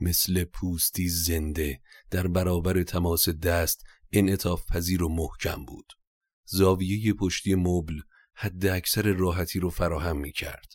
مثل 0.00 0.44
پوستی 0.44 1.08
زنده 1.08 1.80
در 2.10 2.26
برابر 2.26 2.82
تماس 2.82 3.28
دست 3.28 3.84
انعطاف 4.12 4.66
پذیر 4.66 5.02
و 5.02 5.08
محکم 5.08 5.64
بود. 5.64 5.92
زاویه 6.44 7.12
پشتی 7.12 7.54
مبل 7.54 8.00
حد 8.34 8.66
اکثر 8.66 9.12
راحتی 9.12 9.60
رو 9.60 9.70
فراهم 9.70 10.16
می 10.16 10.32
کرد 10.32 10.72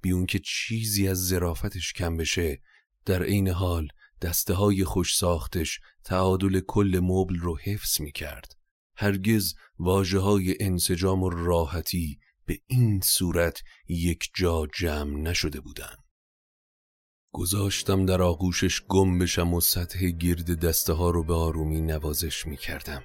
بی 0.00 0.12
اون 0.12 0.26
که 0.26 0.40
چیزی 0.44 1.08
از 1.08 1.28
زرافتش 1.28 1.92
کم 1.92 2.16
بشه 2.16 2.62
در 3.04 3.22
عین 3.22 3.48
حال 3.48 3.88
دسته 4.22 4.54
های 4.54 4.84
خوش 4.84 5.16
ساختش 5.16 5.80
تعادل 6.04 6.60
کل 6.60 7.00
مبل 7.02 7.36
رو 7.36 7.58
حفظ 7.58 8.00
می 8.00 8.12
کرد. 8.12 8.59
هرگز 9.00 9.54
واجه 9.78 10.18
های 10.18 10.56
انسجام 10.60 11.22
و 11.22 11.30
راحتی 11.30 12.18
به 12.46 12.60
این 12.66 13.00
صورت 13.04 13.62
یک 13.88 14.30
جا 14.34 14.66
جمع 14.74 15.20
نشده 15.20 15.60
بودن. 15.60 15.96
گذاشتم 17.32 18.06
در 18.06 18.22
آغوشش 18.22 18.82
گم 18.88 19.18
بشم 19.18 19.54
و 19.54 19.60
سطح 19.60 20.10
گرد 20.10 20.58
دسته 20.64 20.92
ها 20.92 21.10
رو 21.10 21.24
به 21.24 21.34
آرومی 21.34 21.80
نوازش 21.80 22.46
می 22.46 22.56
کردم. 22.56 23.02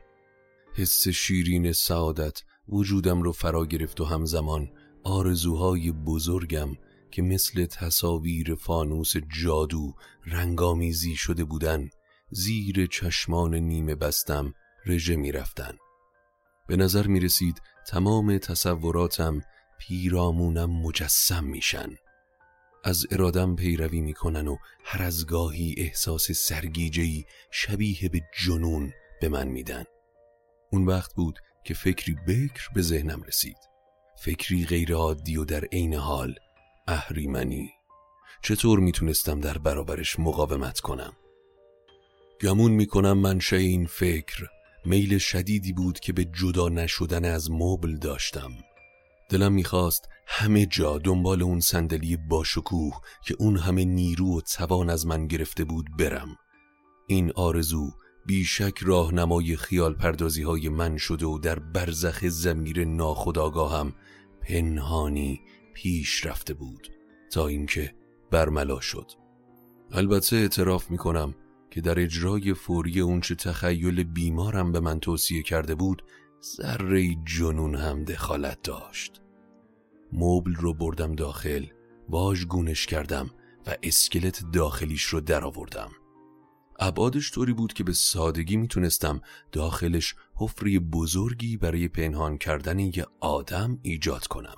حس 0.73 1.07
شیرین 1.07 1.71
سعادت 1.71 2.41
وجودم 2.67 3.21
رو 3.21 3.31
فرا 3.31 3.65
گرفت 3.65 4.01
و 4.01 4.05
همزمان 4.05 4.69
آرزوهای 5.03 5.91
بزرگم 5.91 6.69
که 7.11 7.21
مثل 7.21 7.65
تصاویر 7.65 8.55
فانوس 8.55 9.13
جادو 9.43 9.93
رنگامیزی 10.25 11.15
شده 11.15 11.43
بودن 11.43 11.89
زیر 12.29 12.85
چشمان 12.85 13.55
نیمه 13.55 13.95
بستم 13.95 14.53
رژه 14.85 15.15
می 15.15 15.31
رفتن. 15.31 15.77
به 16.67 16.77
نظر 16.77 17.07
می 17.07 17.19
رسید 17.19 17.61
تمام 17.87 18.37
تصوراتم 18.37 19.41
پیرامونم 19.79 20.71
مجسم 20.71 21.43
میشن. 21.43 21.89
از 22.83 23.05
ارادم 23.11 23.55
پیروی 23.55 24.01
می‌کنن 24.01 24.47
و 24.47 24.57
هر 24.83 25.03
از 25.03 25.25
گاهی 25.25 25.75
احساس 25.77 26.31
سرگیجهی 26.31 27.25
شبیه 27.51 28.09
به 28.09 28.21
جنون 28.45 28.93
به 29.21 29.29
من 29.29 29.47
میدن. 29.47 29.83
اون 30.71 30.85
وقت 30.85 31.13
بود 31.13 31.39
که 31.63 31.73
فکری 31.73 32.15
بکر 32.27 32.69
به 32.75 32.81
ذهنم 32.81 33.23
رسید. 33.23 33.57
فکری 34.21 34.65
غیر 34.65 34.93
عادی 34.93 35.37
و 35.37 35.45
در 35.45 35.65
عین 35.65 35.93
حال 35.93 36.35
اهریمنی. 36.87 37.69
چطور 38.41 38.79
می‌تونستم 38.79 39.41
در 39.41 39.57
برابرش 39.57 40.19
مقاومت 40.19 40.79
کنم؟ 40.79 41.13
گمون 42.41 42.71
می‌کنم 42.71 43.17
منشه 43.17 43.55
این 43.55 43.85
فکر 43.85 44.49
میل 44.85 45.17
شدیدی 45.17 45.73
بود 45.73 45.99
که 45.99 46.13
به 46.13 46.25
جدا 46.25 46.69
نشدن 46.69 47.25
از 47.25 47.51
مبل 47.51 47.95
داشتم. 47.95 48.51
دلم 49.29 49.53
می‌خواست 49.53 50.09
همه 50.27 50.65
جا 50.65 50.97
دنبال 50.97 51.43
اون 51.43 51.59
صندلی 51.59 52.17
باشکوه 52.17 53.01
که 53.25 53.35
اون 53.39 53.57
همه 53.57 53.85
نیرو 53.85 54.37
و 54.37 54.41
توان 54.41 54.89
از 54.89 55.07
من 55.07 55.27
گرفته 55.27 55.63
بود 55.63 55.85
برم. 55.99 56.35
این 57.07 57.31
آرزو 57.35 57.91
بیشک 58.25 58.73
راهنمای 58.81 59.55
خیال 59.55 59.93
پردازی 59.93 60.43
های 60.43 60.69
من 60.69 60.97
شده 60.97 61.25
و 61.25 61.37
در 61.37 61.59
برزخ 61.59 62.27
زمیر 62.27 62.85
ناخداگاهم 62.85 63.93
پنهانی 64.41 65.41
پیش 65.73 66.25
رفته 66.25 66.53
بود 66.53 66.91
تا 67.31 67.47
اینکه 67.47 67.95
برملا 68.31 68.79
شد. 68.79 69.11
البته 69.91 70.35
اعتراف 70.35 70.91
می‌کنم 70.91 71.35
که 71.75 71.81
در 71.81 71.99
اجرای 71.99 72.53
فوری 72.53 72.99
اونچه 72.99 73.35
تخیل 73.35 74.03
بیمارم 74.03 74.71
به 74.71 74.79
من 74.79 74.99
توصیه 74.99 75.43
کرده 75.43 75.75
بود 75.75 76.03
ذره 76.43 77.15
جنون 77.25 77.75
هم 77.75 78.03
دخالت 78.03 78.61
داشت 78.61 79.21
مبل 80.13 80.53
رو 80.55 80.73
بردم 80.73 81.15
داخل 81.15 81.65
واژگونش 82.09 82.85
کردم 82.85 83.29
و 83.67 83.75
اسکلت 83.83 84.51
داخلیش 84.51 85.03
رو 85.03 85.21
درآوردم. 85.21 85.91
ابعادش 86.79 87.31
طوری 87.31 87.53
بود 87.53 87.73
که 87.73 87.83
به 87.83 87.93
سادگی 87.93 88.57
می‌تونستم 88.57 89.21
داخلش 89.51 90.15
حفری 90.35 90.79
بزرگی 90.79 91.57
برای 91.57 91.87
پنهان 91.87 92.37
کردن 92.37 92.79
یه 92.79 93.05
آدم 93.19 93.79
ایجاد 93.81 94.27
کنم. 94.27 94.57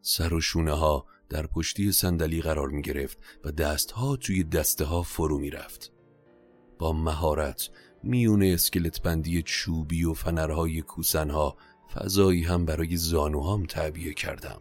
سر 0.00 0.34
و 0.34 0.40
شونه 0.40 0.72
ها 0.72 1.06
در 1.28 1.46
پشتی 1.46 1.92
صندلی 1.92 2.42
قرار 2.42 2.68
می 2.68 2.82
گرفت 2.82 3.18
و 3.44 3.50
دستها 3.50 4.16
توی 4.16 4.44
دسته 4.44 4.84
ها 4.84 5.02
فرو 5.02 5.38
می 5.38 5.50
رفت. 5.50 5.97
با 6.78 6.92
مهارت 6.92 7.70
میون 8.02 8.42
اسکلت 8.42 9.02
بندی 9.02 9.42
چوبی 9.42 10.04
و 10.04 10.14
فنرهای 10.14 10.82
کوسنها. 10.82 11.56
فضایی 11.94 12.44
هم 12.44 12.64
برای 12.64 12.96
زانوهام 12.96 13.66
تعبیه 13.66 14.14
کردم. 14.14 14.60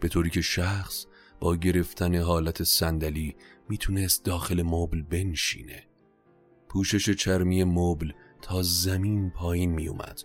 به 0.00 0.08
طوری 0.08 0.30
که 0.30 0.40
شخص 0.40 1.06
با 1.40 1.56
گرفتن 1.56 2.14
حالت 2.14 2.62
صندلی 2.62 3.36
می‌تونست 3.68 4.24
داخل 4.24 4.62
مبل 4.62 5.02
بنشینه. 5.02 5.84
پوشش 6.68 7.10
چرمی 7.10 7.64
مبل 7.64 8.12
تا 8.42 8.62
زمین 8.62 9.30
پایین 9.30 9.70
میومد. 9.70 10.22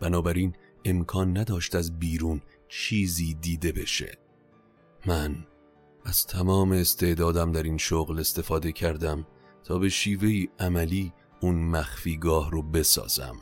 بنابراین 0.00 0.56
امکان 0.84 1.38
نداشت 1.38 1.74
از 1.74 1.98
بیرون 1.98 2.40
چیزی 2.68 3.34
دیده 3.34 3.72
بشه. 3.72 4.18
من 5.06 5.46
از 6.04 6.26
تمام 6.26 6.72
استعدادم 6.72 7.52
در 7.52 7.62
این 7.62 7.78
شغل 7.78 8.18
استفاده 8.18 8.72
کردم. 8.72 9.26
تا 9.64 9.78
به 9.78 9.88
شیوهی 9.88 10.48
عملی 10.58 11.12
اون 11.40 11.54
مخفیگاه 11.54 12.50
رو 12.50 12.62
بسازم 12.62 13.36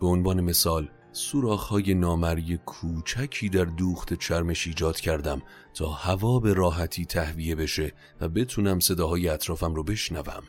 به 0.00 0.06
عنوان 0.06 0.40
مثال 0.40 0.88
سوراخ‌های 1.12 1.94
نامری 1.94 2.56
کوچکی 2.56 3.48
در 3.48 3.64
دوخت 3.64 4.14
چرمش 4.14 4.66
ایجاد 4.66 5.00
کردم 5.00 5.42
تا 5.74 5.90
هوا 5.90 6.40
به 6.40 6.52
راحتی 6.52 7.04
تهویه 7.04 7.54
بشه 7.54 7.92
و 8.20 8.28
بتونم 8.28 8.80
صداهای 8.80 9.28
اطرافم 9.28 9.74
رو 9.74 9.82
بشنوم. 9.82 10.42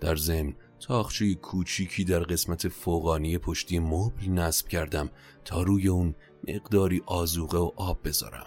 در 0.00 0.16
ضمن 0.16 0.54
تاخچه 0.80 1.34
کوچیکی 1.34 2.04
در 2.04 2.20
قسمت 2.20 2.68
فوقانی 2.68 3.38
پشتی 3.38 3.78
مبل 3.78 4.28
نصب 4.28 4.68
کردم 4.68 5.10
تا 5.44 5.62
روی 5.62 5.88
اون 5.88 6.14
مقداری 6.48 7.02
آزوقه 7.06 7.58
و 7.58 7.70
آب 7.76 7.98
بذارم. 8.04 8.46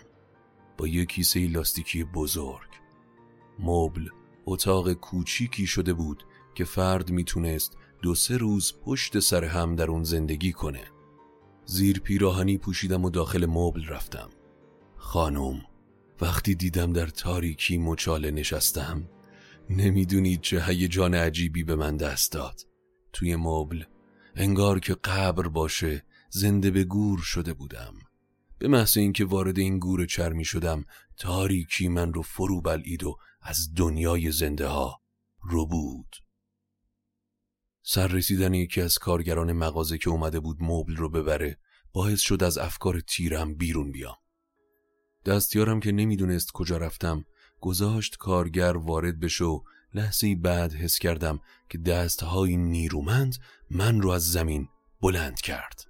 با 0.77 0.87
یک 0.87 1.09
کیسه 1.09 1.47
لاستیکی 1.47 2.03
بزرگ. 2.03 2.69
مبل 3.59 4.09
اتاق 4.51 4.93
کوچیکی 4.93 5.67
شده 5.67 5.93
بود 5.93 6.23
که 6.55 6.63
فرد 6.63 7.11
می‌تونست 7.11 7.77
دو 8.01 8.15
سه 8.15 8.37
روز 8.37 8.73
پشت 8.85 9.19
سر 9.19 9.45
هم 9.45 9.75
در 9.75 9.91
اون 9.91 10.03
زندگی 10.03 10.51
کنه. 10.51 10.83
زیر 11.65 11.99
پیراهنی 11.99 12.57
پوشیدم 12.57 13.05
و 13.05 13.09
داخل 13.09 13.45
مبل 13.45 13.85
رفتم. 13.85 14.29
خانم 14.97 15.61
وقتی 16.21 16.55
دیدم 16.55 16.93
در 16.93 17.07
تاریکی 17.07 17.77
مچاله 17.77 18.31
نشستم 18.31 19.09
نمی‌دونید 19.69 20.41
چه 20.41 20.65
هیجان 20.65 21.15
عجیبی 21.15 21.63
به 21.63 21.75
من 21.75 21.97
دست 21.97 22.31
داد. 22.31 22.61
توی 23.13 23.35
مبل 23.35 23.83
انگار 24.35 24.79
که 24.79 24.93
قبر 24.93 25.47
باشه 25.47 26.03
زنده 26.29 26.71
به 26.71 26.83
گور 26.83 27.19
شده 27.19 27.53
بودم. 27.53 27.93
به 28.59 28.67
محض 28.67 28.97
اینکه 28.97 29.25
وارد 29.25 29.59
این 29.59 29.79
گور 29.79 30.05
چرمی 30.05 30.45
شدم 30.45 30.85
تاریکی 31.17 31.87
من 31.87 32.13
رو 32.13 32.21
فرو 32.21 32.61
بلعید 32.61 33.03
و 33.03 33.17
از 33.41 33.73
دنیای 33.75 34.31
زنده 34.31 34.67
ها 34.67 35.01
رو 35.41 35.65
بود. 35.65 36.15
سر 37.83 38.07
رسیدن 38.07 38.53
یکی 38.53 38.81
از 38.81 38.97
کارگران 38.97 39.53
مغازه 39.53 39.97
که 39.97 40.09
اومده 40.09 40.39
بود 40.39 40.57
مبل 40.59 40.95
رو 40.95 41.09
ببره 41.09 41.59
باعث 41.93 42.19
شد 42.19 42.43
از 42.43 42.57
افکار 42.57 42.99
تیرم 42.99 43.55
بیرون 43.55 43.91
بیام. 43.91 44.15
دستیارم 45.25 45.79
که 45.79 45.91
نمی‌دونست 45.91 46.51
کجا 46.51 46.77
رفتم 46.77 47.25
گذاشت 47.61 48.17
کارگر 48.17 48.77
وارد 48.77 49.19
بشه 49.19 49.45
و 49.45 49.61
لحظه 49.93 50.35
بعد 50.35 50.73
حس 50.73 50.99
کردم 50.99 51.39
که 51.69 51.77
دستهای 51.77 52.57
نیرومند 52.57 53.35
من 53.71 54.01
رو 54.01 54.09
از 54.09 54.31
زمین 54.31 54.67
بلند 55.01 55.41
کرد. 55.41 55.85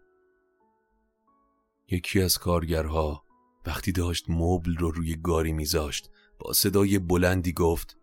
یکی 1.91 2.21
از 2.21 2.37
کارگرها 2.37 3.23
وقتی 3.65 3.91
داشت 3.91 4.25
مبل 4.29 4.75
رو 4.75 4.91
روی 4.91 5.15
گاری 5.15 5.51
میذاشت 5.53 6.09
با 6.39 6.53
صدای 6.53 6.99
بلندی 6.99 7.53
گفت 7.53 7.97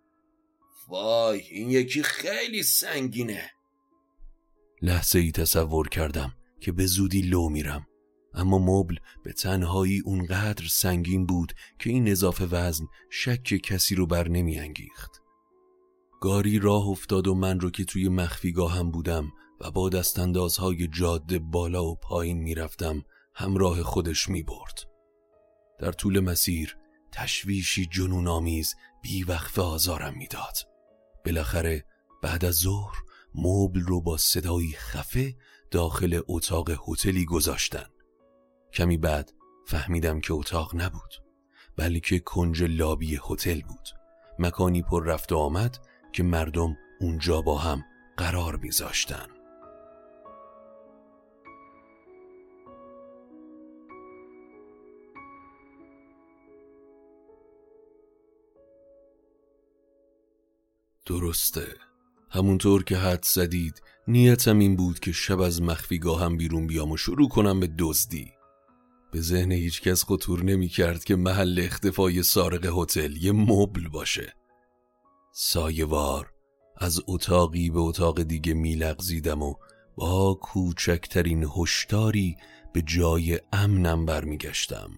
وای 0.88 1.40
این 1.40 1.70
یکی 1.70 2.02
خیلی 2.02 2.62
سنگینه 2.62 3.50
لحظه 4.82 5.18
ای 5.18 5.32
تصور 5.32 5.88
کردم 5.88 6.34
که 6.60 6.72
به 6.72 6.86
زودی 6.86 7.22
لو 7.22 7.48
میرم 7.48 7.86
اما 8.34 8.58
مبل 8.58 8.96
به 9.24 9.32
تنهایی 9.32 10.02
اونقدر 10.04 10.66
سنگین 10.66 11.26
بود 11.26 11.52
که 11.78 11.90
این 11.90 12.08
اضافه 12.08 12.46
وزن 12.46 12.86
شک 13.10 13.42
کسی 13.42 13.94
رو 13.94 14.06
بر 14.06 14.28
نمی 14.28 14.58
انگیخت. 14.58 15.10
گاری 16.20 16.58
راه 16.58 16.88
افتاد 16.88 17.26
و 17.26 17.34
من 17.34 17.60
رو 17.60 17.70
که 17.70 17.84
توی 17.84 18.08
مخفیگاه 18.08 18.72
هم 18.72 18.90
بودم 18.90 19.32
و 19.60 19.70
با 19.70 19.88
دستاندازهای 19.88 20.88
جاده 20.88 21.38
بالا 21.38 21.84
و 21.84 21.96
پایین 21.96 22.38
می‌رفتم 22.38 23.02
همراه 23.34 23.82
خودش 23.82 24.28
می 24.28 24.42
برد. 24.42 24.78
در 25.78 25.92
طول 25.92 26.20
مسیر 26.20 26.76
تشویشی 27.16 27.86
جنون 27.86 28.28
آمیز 28.28 28.74
وقف 29.28 29.58
آزارم 29.58 30.14
می‌داد. 30.18 30.56
بالاخره 31.24 31.84
بعد 32.22 32.44
از 32.44 32.54
ظهر 32.54 32.94
مبل 33.34 33.80
رو 33.80 34.00
با 34.00 34.16
صدایی 34.16 34.72
خفه 34.72 35.36
داخل 35.70 36.20
اتاق 36.28 36.70
هتلی 36.88 37.24
گذاشتن. 37.24 37.86
کمی 38.72 38.96
بعد 38.96 39.32
فهمیدم 39.66 40.20
که 40.20 40.32
اتاق 40.32 40.76
نبود 40.76 41.14
بلکه 41.76 42.18
کنج 42.18 42.62
لابی 42.62 43.20
هتل 43.30 43.60
بود 43.60 43.88
مکانی 44.38 44.82
پر 44.82 45.04
رفت 45.04 45.32
و 45.32 45.36
آمد 45.36 45.78
که 46.12 46.22
مردم 46.22 46.76
اونجا 47.00 47.42
با 47.42 47.58
هم 47.58 47.84
قرار 48.16 48.56
میذاشتن 48.56 49.35
درسته. 61.06 61.66
همونطور 62.30 62.84
که 62.84 62.96
حد 62.96 63.24
زدید 63.24 63.82
نیتم 64.08 64.58
این 64.58 64.76
بود 64.76 64.98
که 64.98 65.12
شب 65.12 65.40
از 65.40 65.62
مخفیگاهم 65.62 66.36
بیرون 66.36 66.66
بیام 66.66 66.90
و 66.90 66.96
شروع 66.96 67.28
کنم 67.28 67.60
به 67.60 67.70
دزدی. 67.78 68.32
به 69.12 69.20
ذهن 69.20 69.52
هیچ 69.52 69.82
کس 69.82 70.04
خطور 70.04 70.42
نمی 70.42 70.68
کرد 70.68 71.04
که 71.04 71.16
محل 71.16 71.60
اختفای 71.64 72.22
سارق 72.22 72.72
هتل 72.78 73.16
یه 73.16 73.32
مبل 73.32 73.88
باشه. 73.88 74.34
سایوار 75.32 76.32
از 76.76 77.02
اتاقی 77.06 77.70
به 77.70 77.80
اتاق 77.80 78.22
دیگه 78.22 78.54
میلغزیدم 78.54 79.42
و 79.42 79.54
با 79.96 80.34
کوچکترین 80.34 81.46
هشداری 81.56 82.36
به 82.72 82.82
جای 82.82 83.40
امنم 83.52 84.06
برمیگشتم. 84.06 84.90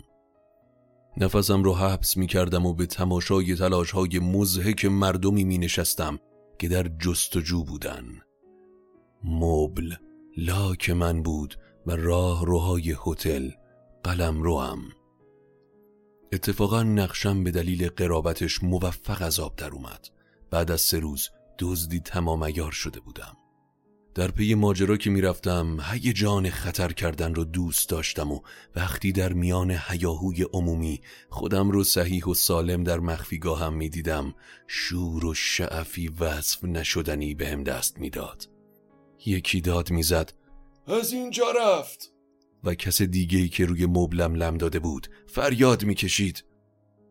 نفسم 1.21 1.63
رو 1.63 1.75
حبس 1.75 2.17
می 2.17 2.27
کردم 2.27 2.67
و 2.67 2.75
به 2.75 2.87
تماشای 2.87 3.55
تلاش 3.55 3.91
های 3.91 4.19
مزهک 4.19 4.85
مردمی 4.85 5.45
می 5.45 5.59
نشستم 5.59 6.19
که 6.59 6.69
در 6.69 6.83
جستجو 6.83 7.65
بودن. 7.65 8.05
مبل 9.25 9.95
لاک 10.37 10.91
من 10.91 11.23
بود 11.23 11.59
و 11.87 11.97
راه 11.97 12.47
روهای 12.47 12.97
هتل 13.07 13.51
قلم 14.05 14.43
روم 14.43 14.79
اتفاقا 16.33 16.83
نقشم 16.83 17.45
به 17.45 17.51
دلیل 17.51 17.89
قرابتش 17.89 18.63
موفق 18.63 19.23
از 19.23 19.41
آب 19.41 19.57
در 19.57 19.71
اومد. 19.71 20.09
بعد 20.51 20.71
از 20.71 20.81
سه 20.81 20.99
روز 20.99 21.29
دزدی 21.59 22.01
تمام 22.01 22.43
ایار 22.43 22.73
شده 22.73 23.01
بودم. 23.01 23.37
در 24.19 24.31
پی 24.31 24.55
ماجرا 24.55 24.97
که 24.97 25.11
می‌رفتم 25.11 25.77
جان 26.15 26.51
خطر 26.51 26.93
کردن 26.93 27.35
رو 27.35 27.45
دوست 27.45 27.89
داشتم 27.89 28.33
و 28.33 28.41
وقتی 28.77 29.13
در 29.13 29.33
میان 29.33 29.71
هیاهوی 29.89 30.43
عمومی 30.43 31.01
خودم 31.31 31.71
رو 31.71 31.85
صحیح 31.85 32.25
و 32.25 32.35
سالم 32.35 32.85
در 32.85 32.99
مخفیگاهم 33.01 33.75
می‌دیدم 33.75 34.35
شور 34.67 35.27
و 35.27 35.35
شعفی 35.35 36.09
وصف 36.09 36.65
نشدنی 36.65 37.35
بهم 37.35 37.65
دست 37.65 37.99
می‌داد. 37.99 38.49
یکی 39.27 39.61
داد 39.61 39.91
می‌زد 39.91 40.33
از 40.87 41.13
اینجا 41.13 41.47
رفت. 41.51 42.13
و 42.65 42.75
کس 42.75 43.03
دیگه 43.03 43.49
که 43.49 43.67
روی 43.67 43.87
مبلم 43.87 44.35
لم 44.35 44.57
داده 44.57 44.79
بود 44.79 45.09
فریاد 45.27 45.85
می‌کشید 45.85 46.45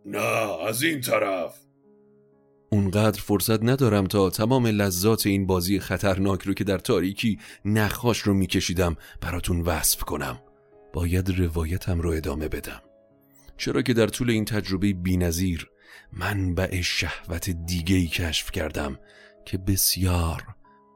نه 0.05 0.61
از 0.67 0.83
این 0.83 1.01
طرف. 1.01 1.66
اونقدر 2.69 3.21
فرصت 3.21 3.63
ندارم 3.63 4.07
تا 4.07 4.29
تمام 4.29 4.67
لذات 4.67 5.27
این 5.27 5.45
بازی 5.45 5.79
خطرناک 5.79 6.41
رو 6.43 6.53
که 6.53 6.63
در 6.63 6.77
تاریکی 6.77 7.39
نخاش 7.65 8.19
رو 8.19 8.33
میکشیدم 8.33 8.95
براتون 9.21 9.61
وصف 9.61 10.03
کنم. 10.03 10.39
باید 10.93 11.39
روایتم 11.39 12.01
رو 12.01 12.09
ادامه 12.09 12.47
بدم. 12.47 12.81
چرا 13.57 13.81
که 13.81 13.93
در 13.93 14.07
طول 14.07 14.29
این 14.29 14.45
تجربه 14.45 14.93
بینظیر 14.93 15.67
منبع 16.13 16.81
شهوت 16.81 17.49
دیگهی 17.49 18.07
کشف 18.07 18.51
کردم 18.51 18.99
که 19.45 19.57
بسیار 19.57 20.43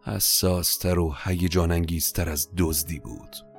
حساستر 0.06 1.00
و 1.00 1.16
هیجان 1.24 1.72
انگیزتر 1.72 2.30
از 2.30 2.50
دزدی 2.58 3.00
بود. 3.00 3.51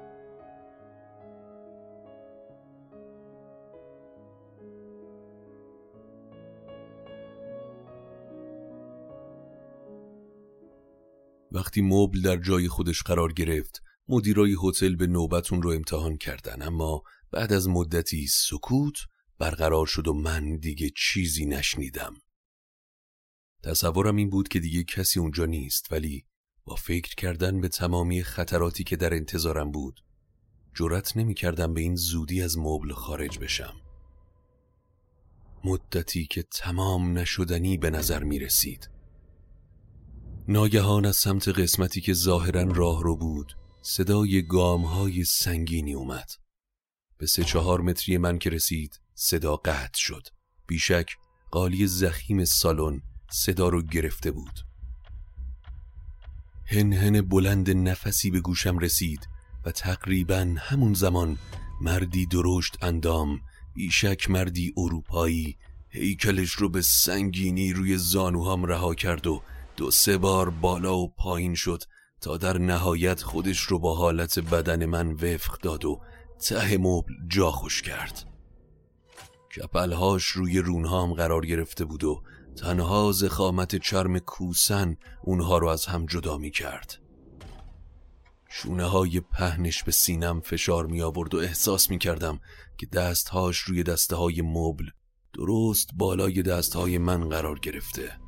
وقتی 11.54 11.82
مبل 11.82 12.20
در 12.20 12.36
جای 12.36 12.68
خودش 12.68 13.02
قرار 13.02 13.32
گرفت 13.32 13.82
مدیرای 14.08 14.56
هتل 14.64 14.96
به 14.96 15.06
نوبتون 15.06 15.62
رو 15.62 15.70
امتحان 15.70 16.16
کردن 16.16 16.62
اما 16.62 17.02
بعد 17.30 17.52
از 17.52 17.68
مدتی 17.68 18.26
سکوت 18.26 18.96
برقرار 19.38 19.86
شد 19.86 20.08
و 20.08 20.12
من 20.12 20.56
دیگه 20.56 20.90
چیزی 20.96 21.46
نشنیدم. 21.46 22.14
تصورم 23.64 24.16
این 24.16 24.30
بود 24.30 24.48
که 24.48 24.60
دیگه 24.60 24.84
کسی 24.84 25.20
اونجا 25.20 25.46
نیست 25.46 25.92
ولی 25.92 26.26
با 26.64 26.74
فکر 26.74 27.14
کردن 27.14 27.60
به 27.60 27.68
تمامی 27.68 28.22
خطراتی 28.22 28.84
که 28.84 28.96
در 28.96 29.14
انتظارم 29.14 29.70
بود 29.70 30.04
جرأت 30.74 31.16
نمی 31.16 31.34
کردم 31.34 31.74
به 31.74 31.80
این 31.80 31.96
زودی 31.96 32.42
از 32.42 32.58
مبل 32.58 32.92
خارج 32.92 33.38
بشم. 33.38 33.74
مدتی 35.64 36.26
که 36.26 36.42
تمام 36.42 37.18
نشدنی 37.18 37.76
به 37.76 37.90
نظر 37.90 38.22
می 38.22 38.38
رسید 38.38 38.91
ناگهان 40.48 41.06
از 41.06 41.16
سمت 41.16 41.48
قسمتی 41.48 42.00
که 42.00 42.12
ظاهرا 42.12 42.62
راه 42.62 43.02
رو 43.02 43.16
بود 43.16 43.56
صدای 43.82 44.42
گام 44.42 44.84
های 44.84 45.24
سنگینی 45.24 45.94
اومد. 45.94 46.30
به 47.18 47.26
سه 47.26 47.44
چهار 47.44 47.80
متری 47.80 48.18
من 48.18 48.38
که 48.38 48.50
رسید 48.50 49.00
صدا 49.14 49.56
قطع 49.56 49.98
شد. 49.98 50.28
بیشک 50.66 51.10
قالی 51.50 51.86
زخیم 51.86 52.44
سالن 52.44 53.02
صدا 53.30 53.68
رو 53.68 53.82
گرفته 53.82 54.30
بود. 54.30 54.60
هن 56.64 56.92
هن 56.92 57.20
بلند 57.20 57.70
نفسی 57.70 58.30
به 58.30 58.40
گوشم 58.40 58.78
رسید 58.78 59.28
و 59.64 59.70
تقریبا 59.70 60.54
همون 60.58 60.94
زمان 60.94 61.38
مردی 61.80 62.26
درشت 62.26 62.84
اندام 62.84 63.40
بیشک 63.74 64.30
مردی 64.30 64.72
اروپایی 64.76 65.56
هیکلش 65.88 66.50
رو 66.50 66.68
به 66.68 66.82
سنگینی 66.82 67.72
روی 67.72 67.96
زانوهام 67.96 68.64
رها 68.64 68.94
کرد 68.94 69.26
و 69.26 69.42
دو 69.76 69.90
سه 69.90 70.18
بار 70.18 70.50
بالا 70.50 70.98
و 70.98 71.08
پایین 71.08 71.54
شد 71.54 71.82
تا 72.20 72.36
در 72.36 72.58
نهایت 72.58 73.22
خودش 73.22 73.60
رو 73.60 73.78
با 73.78 73.94
حالت 73.94 74.38
بدن 74.38 74.86
من 74.86 75.12
وفق 75.12 75.58
داد 75.58 75.84
و 75.84 76.00
ته 76.40 76.78
مبل 76.78 77.14
جا 77.28 77.50
خوش 77.50 77.82
کرد. 77.82 78.24
کپلهاش 79.56 80.24
روی 80.24 80.58
رونهام 80.58 81.14
قرار 81.14 81.46
گرفته 81.46 81.84
بود 81.84 82.04
و 82.04 82.22
تنها 82.56 83.12
زخامت 83.12 83.76
چرم 83.76 84.18
کوسن 84.18 84.96
اونها 85.22 85.58
رو 85.58 85.68
از 85.68 85.86
هم 85.86 86.06
جدا 86.06 86.38
می 86.38 86.50
کرد. 86.50 86.98
شونه 88.48 88.84
های 88.84 89.20
پهنش 89.20 89.82
به 89.82 89.92
سینم 89.92 90.40
فشار 90.40 90.86
می 90.86 91.02
آورد 91.02 91.34
و 91.34 91.38
احساس 91.38 91.90
می 91.90 91.98
کردم 91.98 92.40
که 92.78 92.86
دستهاش 92.86 93.58
روی 93.58 93.82
دسته 93.82 94.16
های 94.16 94.42
مبل 94.42 94.84
درست 95.32 95.90
بالای 95.94 96.42
دست 96.42 96.76
های 96.76 96.98
من 96.98 97.28
قرار 97.28 97.58
گرفته. 97.58 98.21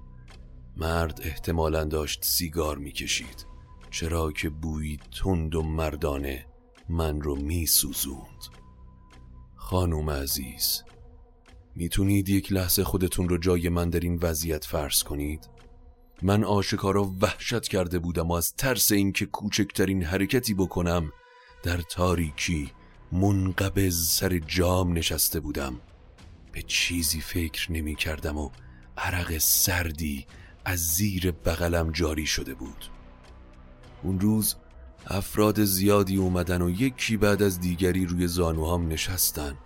مرد 0.77 1.21
احتمالا 1.23 1.85
داشت 1.85 2.25
سیگار 2.25 2.79
می 2.79 2.93
کشید 2.93 3.47
چرا 3.91 4.33
که 4.33 4.49
بوی 4.51 4.99
تند 5.23 5.55
و 5.55 5.63
مردانه 5.63 6.47
من 6.89 7.21
رو 7.21 7.37
می 7.37 7.67
سوزوند 7.67 8.45
خانوم 9.55 10.11
عزیز 10.11 10.83
می‌تونید 11.77 12.29
یک 12.29 12.53
لحظه 12.53 12.85
خودتون 12.85 13.29
رو 13.29 13.39
جای 13.39 13.69
من 13.69 13.91
در 13.91 14.01
این 14.01 14.19
وضعیت 14.23 14.65
فرض 14.65 15.03
کنید؟ 15.03 15.49
من 16.23 16.45
آشکارا 16.45 17.13
وحشت 17.21 17.69
کرده 17.69 17.99
بودم 17.99 18.29
و 18.29 18.33
از 18.33 18.55
ترس 18.55 18.93
اینکه 18.93 19.27
کوچکترین 19.27 20.03
حرکتی 20.03 20.55
بکنم 20.55 21.13
در 21.63 21.77
تاریکی 21.77 22.73
منقبض 23.13 24.09
سر 24.09 24.39
جام 24.39 24.93
نشسته 24.93 25.41
بودم. 25.41 25.81
به 26.53 26.63
چیزی 26.63 27.21
فکر 27.21 27.73
نمی 27.73 27.95
کردم 27.95 28.37
و 28.37 28.51
عرق 28.97 29.39
سردی 29.39 30.27
از 30.65 30.81
زیر 30.81 31.31
بغلم 31.31 31.91
جاری 31.93 32.27
شده 32.27 32.55
بود. 32.55 32.91
اون 34.03 34.21
روز 34.21 34.57
افراد 35.07 35.65
زیادی 35.65 36.17
اومدن 36.17 36.63
و 36.63 36.71
یکی 36.71 37.17
بعد 37.17 37.43
از 37.43 37.61
دیگری 37.61 38.07
روی 38.07 38.27
زانوهام 38.27 38.89
نشستن. 38.89 39.59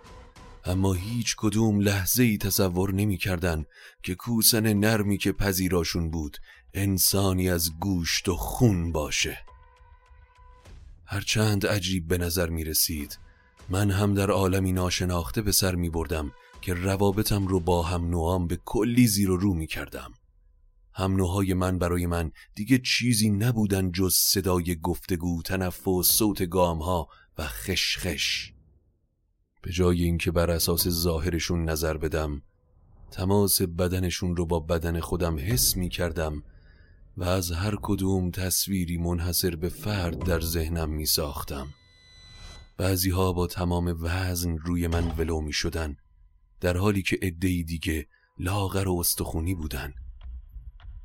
اما 0.65 0.93
هیچ 0.93 1.35
کدوم 1.37 1.79
لحظه 1.79 2.23
ای 2.23 2.37
تصور 2.37 2.93
نمی 2.93 3.17
کردن 3.17 3.65
که 4.03 4.15
کوسن 4.15 4.73
نرمی 4.73 5.17
که 5.17 5.31
پذیراشون 5.31 6.09
بود 6.11 6.37
انسانی 6.73 7.49
از 7.49 7.71
گوشت 7.79 8.29
و 8.29 8.35
خون 8.35 8.91
باشه. 8.91 9.37
هرچند 11.05 11.67
عجیب 11.67 12.07
به 12.07 12.17
نظر 12.17 12.49
می 12.49 12.63
رسید 12.63 13.19
من 13.69 13.91
هم 13.91 14.13
در 14.13 14.31
عالمی 14.31 14.71
ناشناخته 14.71 15.41
به 15.41 15.51
سر 15.51 15.75
می 15.75 15.89
بردم 15.89 16.31
که 16.61 16.73
روابطم 16.73 17.47
رو 17.47 17.59
با 17.59 17.83
هم 17.83 18.09
نوام 18.09 18.47
به 18.47 18.59
کلی 18.65 19.07
زیر 19.07 19.31
و 19.31 19.37
رو 19.37 19.53
می 19.53 19.67
کردم 19.67 20.13
هم 20.99 21.15
نوهای 21.15 21.53
من 21.53 21.77
برای 21.77 22.05
من. 22.05 22.31
دیگه 22.55 22.77
چیزی 22.77 23.29
نبودن 23.29 23.91
جز 23.91 24.13
صدای 24.15 24.75
گفتگو 24.75 25.41
تنفس 25.41 26.01
صوت 26.03 26.49
گام 26.49 26.81
ها 26.81 27.07
و 27.37 27.47
خشخش. 27.47 28.53
به 29.61 29.71
جای 29.71 30.03
اینکه 30.03 30.31
بر 30.31 30.51
اساس 30.51 30.87
ظاهرشون 30.87 31.69
نظر 31.69 31.97
بدم 31.97 32.41
تماس 33.11 33.61
بدنشون 33.61 34.35
رو 34.35 34.45
با 34.45 34.59
بدن 34.59 34.99
خودم 34.99 35.39
حس 35.39 35.77
می 35.77 35.89
کردم 35.89 36.43
و 37.17 37.23
از 37.23 37.51
هر 37.51 37.75
کدوم 37.81 38.31
تصویری 38.31 38.97
منحصر 38.97 39.55
به 39.55 39.69
فرد 39.69 40.19
در 40.19 40.41
ذهنم 40.41 40.89
می 40.89 41.05
ساختم 41.05 41.67
بعضی 42.77 43.09
ها 43.09 43.33
با 43.33 43.47
تمام 43.47 43.97
وزن 44.01 44.57
روی 44.57 44.87
من 44.87 45.11
ولو 45.17 45.41
می 45.41 45.53
شدن 45.53 45.97
در 46.61 46.77
حالی 46.77 47.01
که 47.01 47.19
ادهی 47.21 47.63
دیگه 47.63 48.07
لاغر 48.39 48.87
و 48.87 48.99
استخونی 48.99 49.55
بودن. 49.55 49.93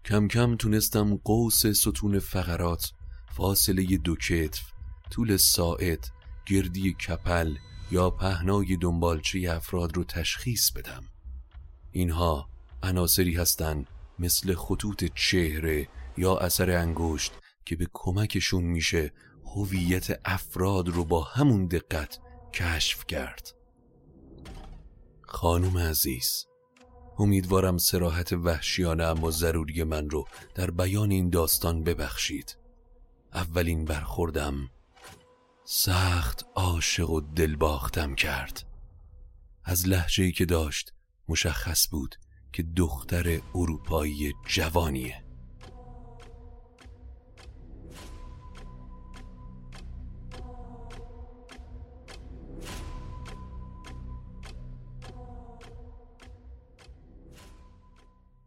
کم 0.04 0.28
کم 0.28 0.56
تونستم 0.56 1.16
قوس 1.16 1.66
ستون 1.66 2.18
فقرات 2.18 2.92
فاصله 3.36 3.96
دو 3.96 4.16
کتف 4.16 4.62
طول 5.10 5.36
ساعت 5.36 6.10
گردی 6.46 6.92
کپل 6.92 7.54
یا 7.90 8.10
پهنای 8.10 8.76
دنبالچه 8.76 9.50
افراد 9.50 9.96
رو 9.96 10.04
تشخیص 10.04 10.70
بدم. 10.70 11.04
اینها 11.90 12.48
عناصری 12.82 13.34
هستند 13.34 13.86
مثل 14.18 14.54
خطوط 14.54 15.04
چهره 15.14 15.88
یا 16.16 16.36
اثر 16.38 16.70
انگشت 16.70 17.32
که 17.64 17.76
به 17.76 17.88
کمکشون 17.92 18.64
میشه 18.64 19.12
هویت 19.44 20.20
افراد 20.24 20.88
رو 20.88 21.04
با 21.04 21.22
همون 21.22 21.66
دقت 21.66 22.18
کشف 22.54 23.06
کرد. 23.06 23.54
خانم 25.22 25.78
عزیز 25.78 26.46
امیدوارم 27.18 27.78
سراحت 27.78 28.32
وحشیانه 28.32 29.04
اما 29.04 29.30
ضروری 29.30 29.84
من 29.84 30.10
رو 30.10 30.28
در 30.54 30.70
بیان 30.70 31.10
این 31.10 31.30
داستان 31.30 31.84
ببخشید. 31.84 32.56
اولین 33.34 33.84
برخوردم 33.84 34.70
سخت 35.64 36.46
عاشق 36.54 37.10
و 37.10 37.20
دلباختم 37.20 38.14
کرد. 38.14 38.62
از 39.64 39.88
لحجه‌ای 39.88 40.32
که 40.32 40.44
داشت 40.44 40.92
مشخص 41.28 41.88
بود 41.90 42.16
که 42.52 42.62
دختر 42.62 43.40
اروپایی 43.54 44.32
جوانیه. 44.46 45.23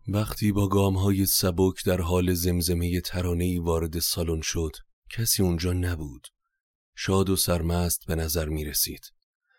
وقتی 0.10 0.52
با 0.52 0.68
گام 0.68 0.96
های 0.96 1.26
سبک 1.26 1.86
در 1.86 2.02
حال 2.02 2.34
زمزمه 2.34 3.02
ترانهی 3.02 3.60
وارد 3.60 4.00
سالن 4.00 4.42
شد 4.42 4.76
کسی 5.10 5.44
اونجا 5.44 5.74
نبود 5.74 6.28
شاد 6.96 7.30
و 7.30 7.36
سرمست 7.36 8.06
به 8.06 8.16
نظر 8.16 8.50
می 8.50 8.66
رسید. 8.66 9.12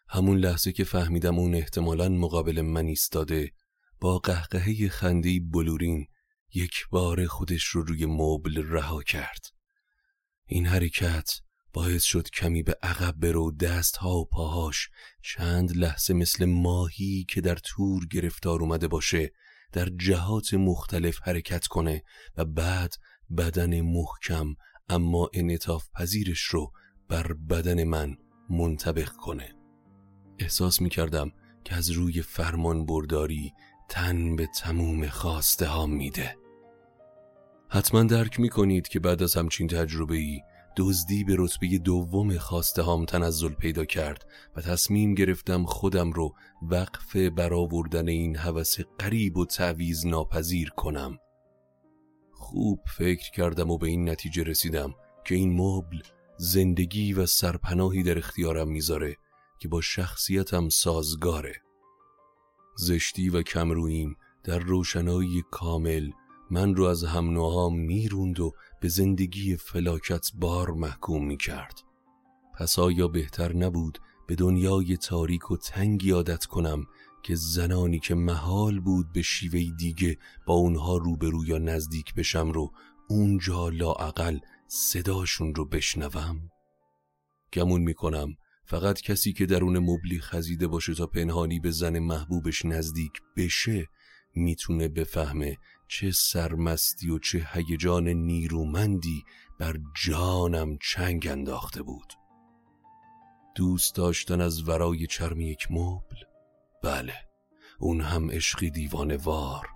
همون 0.09 0.39
لحظه 0.39 0.73
که 0.73 0.85
فهمیدم 0.85 1.39
اون 1.39 1.55
احتمالا 1.55 2.09
مقابل 2.09 2.61
من 2.61 2.87
ایستاده 2.87 3.53
با 4.01 4.19
قهقهه 4.19 4.89
خندی 4.89 5.41
بلورین 5.41 6.07
یک 6.55 6.87
بار 6.91 7.27
خودش 7.27 7.65
رو 7.65 7.83
روی 7.83 8.07
مبل 8.07 8.63
رها 8.69 9.03
کرد. 9.03 9.47
این 10.47 10.67
حرکت 10.67 11.31
باعث 11.73 12.03
شد 12.03 12.31
کمی 12.31 12.63
به 12.63 12.77
عقب 12.83 13.15
برو 13.15 13.53
دستها 13.53 14.11
و 14.11 14.25
پاهاش 14.25 14.89
چند 15.23 15.77
لحظه 15.77 16.15
مثل 16.15 16.45
ماهی 16.45 17.27
که 17.29 17.41
در 17.41 17.55
تور 17.55 18.07
گرفتار 18.07 18.61
اومده 18.61 18.89
باشه 18.89 19.33
در 19.73 19.89
جهات 19.89 20.55
مختلف 20.55 21.19
حرکت 21.23 21.67
کنه 21.67 22.03
و 22.37 22.45
بعد 22.45 22.95
بدن 23.39 23.81
محکم 23.81 24.55
اما 24.89 25.31
انطاف 25.35 25.89
پذیرش 25.95 26.41
رو 26.41 26.73
بر 27.09 27.33
بدن 27.33 27.85
من 27.85 28.17
منطبق 28.51 29.09
کنه. 29.09 29.55
احساس 30.39 30.81
می 30.81 30.89
کردم 30.89 31.33
که 31.65 31.75
از 31.75 31.91
روی 31.91 32.23
فرمان 32.23 32.87
برداری 32.87 33.53
تن 33.89 34.37
به 34.37 34.47
تموم 34.47 35.09
خواسته 35.09 35.67
ها 35.67 35.87
میده. 35.87 36.37
حتما 37.69 38.03
درک 38.03 38.41
می 38.41 38.49
کنید 38.49 38.89
که 38.89 39.01
بعد 39.01 39.23
از 39.23 39.35
همچین 39.35 39.69
تجربه 39.69 40.17
ای 40.17 40.41
دزدی 40.79 41.25
به 41.25 41.37
رتبه 41.39 41.79
دوم 41.79 42.39
خواسته 42.39 42.83
هام 42.83 43.05
تنزل 43.05 43.53
پیدا 43.53 43.85
کرد 43.85 44.27
و 44.57 44.61
تصمیم 44.61 45.15
گرفتم 45.15 45.65
خودم 45.65 46.13
رو 46.13 46.35
وقف 46.63 47.17
برآوردن 47.17 48.09
این 48.09 48.37
هوس 48.37 48.77
قریب 48.99 49.37
و 49.37 49.47
تعویز 49.47 50.07
ناپذیر 50.07 50.71
کنم. 50.71 51.19
خوب 52.33 52.81
فکر 52.99 53.31
کردم 53.31 53.71
و 53.71 53.79
به 53.79 53.87
این 53.87 54.09
نتیجه 54.09 54.43
رسیدم 54.43 54.95
که 55.25 55.35
این 55.35 55.61
مبل 55.61 55.99
زندگی 56.37 57.13
و 57.13 57.27
سرپناهی 57.27 58.03
در 58.03 58.19
اختیارم 58.19 58.69
می‌ذاره 58.69 59.17
که 59.59 59.69
با 59.69 59.81
شخصیتم 59.81 60.69
سازگاره. 60.69 61.55
زشتی 62.77 63.29
و 63.29 63.43
کمروییم 63.43 64.17
در 64.45 64.59
روشنایی 64.59 65.45
کامل 65.51 66.11
من 66.51 66.75
رو 66.75 66.85
از 66.85 67.05
هم 67.05 67.75
می‌روند 67.75 68.41
و 68.41 68.53
به 68.81 68.89
زندگی 68.89 69.57
فلاکت 69.57 70.31
بار 70.35 70.71
محکوم 70.71 71.27
می‌کرد. 71.27 71.83
پس 72.55 72.79
آیا 72.79 73.09
بهتر 73.09 73.53
نبود 73.57 73.99
به 74.27 74.35
دنیای 74.35 74.97
تاریک 74.97 75.51
و 75.51 75.57
تنگی 75.57 76.11
عادت 76.11 76.45
کنم 76.45 76.87
که 77.23 77.35
زنانی 77.35 77.99
که 77.99 78.15
محال 78.15 78.81
بود 78.81 79.13
به 79.13 79.23
شیوه 79.23 79.77
دیگه 79.77 80.19
با 80.47 80.55
اونها 80.55 80.97
روبرو 80.97 81.45
یا 81.45 81.59
نزدیک 81.59 82.15
بشم 82.15 82.51
رو 82.51 82.73
اونجا 83.09 83.69
لاعقل 83.69 84.39
صداشون 84.67 85.55
رو 85.55 85.65
بشنوم؟ 85.65 86.51
گمون 87.53 87.81
می‌کنم 87.81 88.35
فقط 88.65 89.01
کسی 89.01 89.33
که 89.33 89.47
درون 89.47 89.79
مبلی 89.79 90.21
خزیده 90.21 90.67
باشه 90.67 90.95
تا 90.95 91.07
پنهانی 91.07 91.61
به 91.61 91.71
زن 91.71 91.99
محبوبش 91.99 92.65
نزدیک 92.65 93.13
بشه 93.37 93.87
می‌تونه 94.35 94.89
بفهمه 94.89 95.57
چه 95.89 96.11
سرمستی 96.11 97.11
و 97.11 97.19
چه 97.19 97.49
هیجان 97.53 98.09
نیرومندی 98.09 99.25
بر 99.61 99.77
جانم 100.05 100.79
چنگ 100.79 101.27
انداخته 101.27 101.83
بود. 101.83 102.13
دوست 103.55 103.95
داشتن 103.95 104.41
از 104.41 104.69
ورای 104.69 105.07
چرم 105.07 105.41
یک 105.41 105.67
مبل؟ 105.71 106.17
بله 106.83 107.15
اون 107.79 108.01
هم 108.01 108.31
عشقی 108.31 108.71
دیوانه 108.71 109.17
وار 109.17 109.69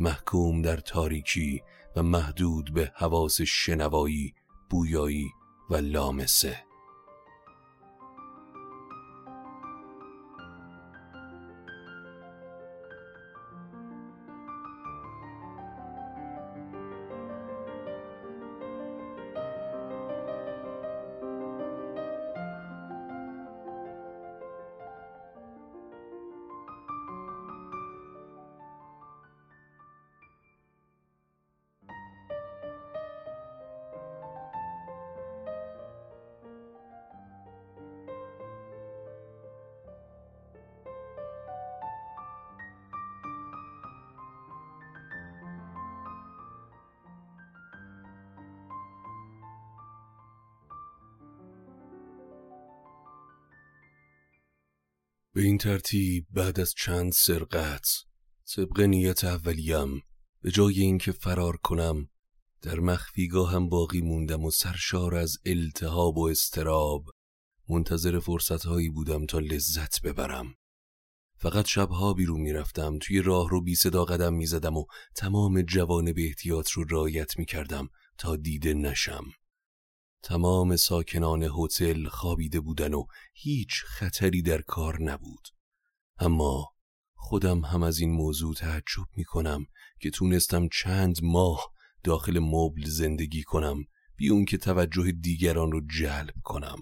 محکوم 0.00 0.62
در 0.62 0.76
تاریکی 0.76 1.62
و 1.96 2.02
محدود 2.02 2.74
به 2.74 2.92
حواس 2.94 3.40
شنوایی 3.40 4.34
بویایی 4.70 5.30
و 5.70 5.76
لامسه. 5.76 6.64
ترتیب 55.66 56.26
بعد 56.30 56.60
از 56.60 56.74
چند 56.76 57.12
سرقت 57.12 57.88
طبق 58.54 58.80
نیت 58.80 59.24
اولیم 59.24 60.02
به 60.42 60.50
جای 60.50 60.80
اینکه 60.80 61.12
فرار 61.12 61.56
کنم 61.56 62.08
در 62.62 62.80
مخفیگاهم 62.80 63.68
باقی 63.68 64.00
موندم 64.00 64.44
و 64.44 64.50
سرشار 64.50 65.14
از 65.14 65.38
التهاب 65.46 66.18
و 66.18 66.28
استراب 66.28 67.04
منتظر 67.68 68.18
فرصتهایی 68.18 68.88
بودم 68.88 69.26
تا 69.26 69.38
لذت 69.38 70.02
ببرم. 70.02 70.54
فقط 71.38 71.66
شبها 71.66 72.14
بیرون 72.14 72.40
می‌رفتم 72.40 72.98
توی 72.98 73.22
راه 73.22 73.50
رو 73.50 73.60
بی 73.60 73.74
صدا 73.74 74.04
قدم 74.04 74.34
می‌زدم 74.34 74.76
و 74.76 74.86
تمام 75.14 75.62
جوانب 75.62 76.16
احتیاط 76.18 76.70
رو 76.70 76.84
رایت 76.84 77.38
می‌کردم 77.38 77.88
تا 78.18 78.36
دیده 78.36 78.74
نشم. 78.74 79.24
تمام 80.22 80.76
ساکنان 80.76 81.50
هتل 81.58 82.08
خوابیده 82.08 82.60
بودن 82.60 82.94
و 82.94 83.06
هیچ 83.34 83.82
خطری 83.86 84.42
در 84.42 84.62
کار 84.62 85.02
نبود. 85.02 85.55
اما 86.18 86.68
خودم 87.14 87.64
هم 87.64 87.82
از 87.82 87.98
این 87.98 88.10
موضوع 88.10 88.54
تعجب 88.54 89.06
می 89.16 89.24
کنم 89.24 89.66
که 90.00 90.10
تونستم 90.10 90.68
چند 90.68 91.16
ماه 91.22 91.72
داخل 92.04 92.38
مبل 92.38 92.84
زندگی 92.86 93.42
کنم 93.42 93.84
بی 94.16 94.28
اون 94.28 94.44
که 94.44 94.58
توجه 94.58 95.12
دیگران 95.12 95.72
رو 95.72 95.80
جلب 95.86 96.34
کنم. 96.42 96.78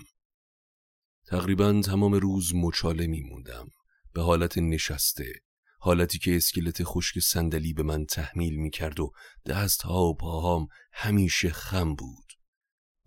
تقریبا 1.26 1.80
تمام 1.84 2.14
روز 2.14 2.54
مچاله 2.54 3.06
می 3.06 3.20
موندم 3.20 3.68
به 4.12 4.22
حالت 4.22 4.58
نشسته 4.58 5.32
حالتی 5.78 6.18
که 6.18 6.36
اسکلت 6.36 6.84
خشک 6.84 7.18
صندلی 7.18 7.72
به 7.72 7.82
من 7.82 8.06
تحمیل 8.06 8.54
می 8.54 8.70
کرد 8.70 9.00
و 9.00 9.12
دستها 9.46 10.04
و 10.04 10.16
پاهام 10.16 10.66
همیشه 10.92 11.50
خم 11.50 11.94
بود. 11.94 12.32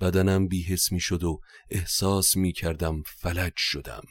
بدنم 0.01 0.47
بیحس 0.47 0.91
می 0.91 0.99
شد 0.99 1.23
و 1.23 1.39
احساس 1.69 2.35
می 2.35 2.51
کردم 2.51 3.01
فلج 3.05 3.53
شدم. 3.55 4.03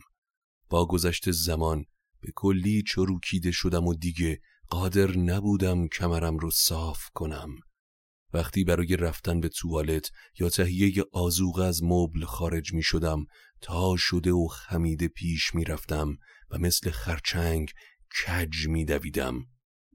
با 0.68 0.86
گذشت 0.86 1.30
زمان 1.30 1.84
به 2.26 2.32
کلی 2.34 2.82
چروکیده 2.82 3.50
شدم 3.50 3.86
و 3.86 3.94
دیگه 3.94 4.40
قادر 4.68 5.16
نبودم 5.16 5.88
کمرم 5.88 6.38
رو 6.38 6.50
صاف 6.50 7.04
کنم. 7.14 7.48
وقتی 8.32 8.64
برای 8.64 8.96
رفتن 8.96 9.40
به 9.40 9.48
توالت 9.48 10.10
یا 10.38 10.48
تهیه 10.48 11.04
آزوغ 11.12 11.58
از 11.58 11.82
مبل 11.82 12.24
خارج 12.24 12.72
می 12.72 12.82
شدم 12.82 13.26
تا 13.60 13.96
شده 13.96 14.32
و 14.32 14.46
خمیده 14.46 15.08
پیش 15.08 15.54
می 15.54 15.64
رفتم 15.64 16.18
و 16.50 16.58
مثل 16.58 16.90
خرچنگ 16.90 17.70
کج 18.26 18.66
می 18.66 18.84
دویدم. 18.84 19.46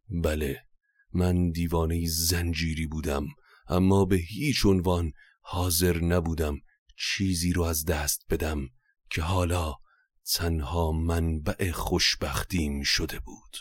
بله 0.10 0.66
من 1.14 1.52
دیوانه 1.52 2.04
زنجیری 2.08 2.88
بودم 2.88 3.28
اما 3.68 4.06
به 4.06 4.16
هیچ 4.16 4.66
عنوان 4.66 5.12
حاضر 5.42 5.98
نبودم 6.04 6.58
چیزی 6.98 7.54
رو 7.54 7.62
از 7.62 7.86
دست 7.86 8.26
بدم 8.30 8.68
که 9.10 9.22
حالا 9.22 9.81
تنها 10.34 10.92
منبع 10.92 11.72
خوشبختیم 11.72 12.84
شده 12.84 13.20
بود. 13.20 13.58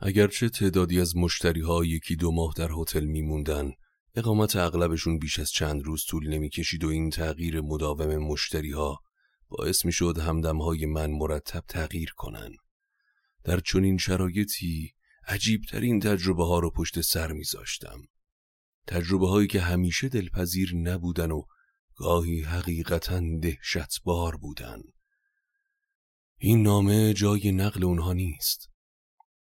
اگرچه 0.00 0.48
تعدادی 0.48 1.00
از 1.00 1.16
مشتری 1.16 1.60
ها 1.60 1.84
یکی 1.84 2.16
دو 2.16 2.32
ماه 2.32 2.54
در 2.56 2.68
هتل 2.76 3.04
میموندن 3.04 3.72
اقامت 4.14 4.56
اغلبشون 4.56 5.18
بیش 5.18 5.38
از 5.38 5.50
چند 5.50 5.82
روز 5.82 6.04
طول 6.04 6.28
نمی‌کشید 6.28 6.84
و 6.84 6.88
این 6.88 7.10
تغییر 7.10 7.60
مداوم 7.60 8.16
مشتری 8.16 8.72
ها 8.72 9.00
باعث 9.48 9.84
می 9.84 9.92
شد 9.92 10.18
همدم 10.18 10.62
های 10.62 10.86
من 10.86 11.10
مرتب 11.10 11.64
تغییر 11.68 12.12
کنن. 12.16 12.50
در 13.44 13.60
چنین 13.60 13.98
شرایطی 13.98 14.94
عجیبترین 15.28 16.00
تجربه 16.00 16.44
ها 16.44 16.58
رو 16.58 16.70
پشت 16.70 17.00
سر 17.00 17.32
میذاشتم. 17.32 18.02
تجربه 18.86 19.28
هایی 19.28 19.48
که 19.48 19.60
همیشه 19.60 20.08
دلپذیر 20.08 20.74
نبودن 20.74 21.30
و 21.30 21.42
گاهی 21.98 22.40
حقیقتا 22.40 23.20
دهشتبار 23.42 24.36
بودن. 24.36 24.82
این 26.38 26.62
نامه 26.62 27.14
جای 27.14 27.52
نقل 27.52 27.84
اونها 27.84 28.12
نیست. 28.12 28.70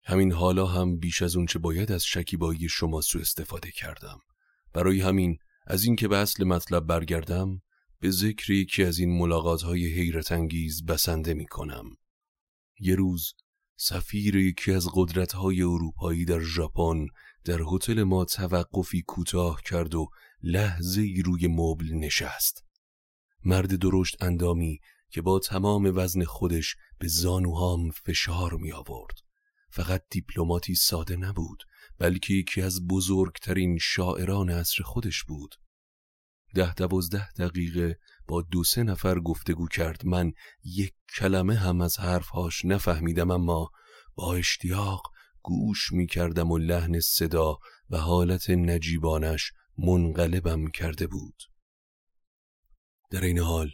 همین 0.02 0.32
حالا 0.32 0.66
هم 0.66 0.98
بیش 0.98 1.22
از 1.22 1.36
اونچه 1.36 1.58
باید 1.58 1.92
از 1.92 2.04
شکیبایی 2.04 2.68
شما 2.68 3.00
سو 3.00 3.18
استفاده 3.18 3.70
کردم. 3.70 4.18
برای 4.72 5.00
همین 5.00 5.38
از 5.66 5.84
اینکه 5.84 6.08
به 6.08 6.16
اصل 6.16 6.44
مطلب 6.44 6.86
برگردم 6.86 7.62
به 8.00 8.10
ذکر 8.10 8.50
یکی 8.50 8.84
از 8.84 8.98
این 8.98 9.18
ملاقات 9.18 9.62
های 9.62 9.86
حیرت 9.86 10.32
انگیز 10.32 10.84
بسنده 10.84 11.34
می 11.34 11.46
کنم. 11.46 11.96
یه 12.80 12.94
روز 12.94 13.34
سفیر 13.76 14.36
یکی 14.36 14.72
از 14.72 14.88
قدرت 14.94 15.32
های 15.32 15.62
اروپایی 15.62 16.24
در 16.24 16.40
ژاپن 16.40 17.06
در 17.44 17.60
هتل 17.72 18.02
ما 18.02 18.24
توقفی 18.24 19.02
کوتاه 19.02 19.62
کرد 19.62 19.94
و 19.94 20.10
لحظه 20.42 21.00
ای 21.00 21.22
روی 21.22 21.46
مبل 21.46 21.94
نشست. 21.94 22.64
مرد 23.44 23.76
درشت 23.76 24.22
اندامی 24.22 24.80
که 25.10 25.22
با 25.22 25.38
تمام 25.38 25.92
وزن 25.96 26.24
خودش 26.24 26.76
به 26.98 27.08
زانوهام 27.08 27.90
فشار 27.90 28.54
می 28.54 28.72
آورد. 28.72 29.18
فقط 29.70 30.02
دیپلماتی 30.10 30.74
ساده 30.74 31.16
نبود 31.16 31.62
بلکه 31.98 32.34
یکی 32.34 32.62
از 32.62 32.86
بزرگترین 32.86 33.78
شاعران 33.80 34.50
عصر 34.50 34.82
خودش 34.82 35.24
بود. 35.24 35.54
ده 36.54 36.74
دوازده 36.74 37.32
دقیقه 37.32 37.98
با 38.26 38.42
دو 38.42 38.64
سه 38.64 38.82
نفر 38.82 39.20
گفتگو 39.20 39.68
کرد 39.68 40.06
من 40.06 40.32
یک 40.64 40.94
کلمه 41.18 41.54
هم 41.54 41.80
از 41.80 41.98
حرفهاش 41.98 42.64
نفهمیدم 42.64 43.30
اما 43.30 43.70
با 44.14 44.34
اشتیاق 44.34 45.02
گوش 45.42 45.92
می 45.92 46.06
کردم 46.06 46.50
و 46.50 46.58
لحن 46.58 47.00
صدا 47.00 47.58
و 47.90 47.96
حالت 47.96 48.50
نجیبانش 48.50 49.52
منقلبم 49.78 50.70
کرده 50.70 51.06
بود. 51.06 51.42
در 53.10 53.24
این 53.24 53.38
حال 53.38 53.70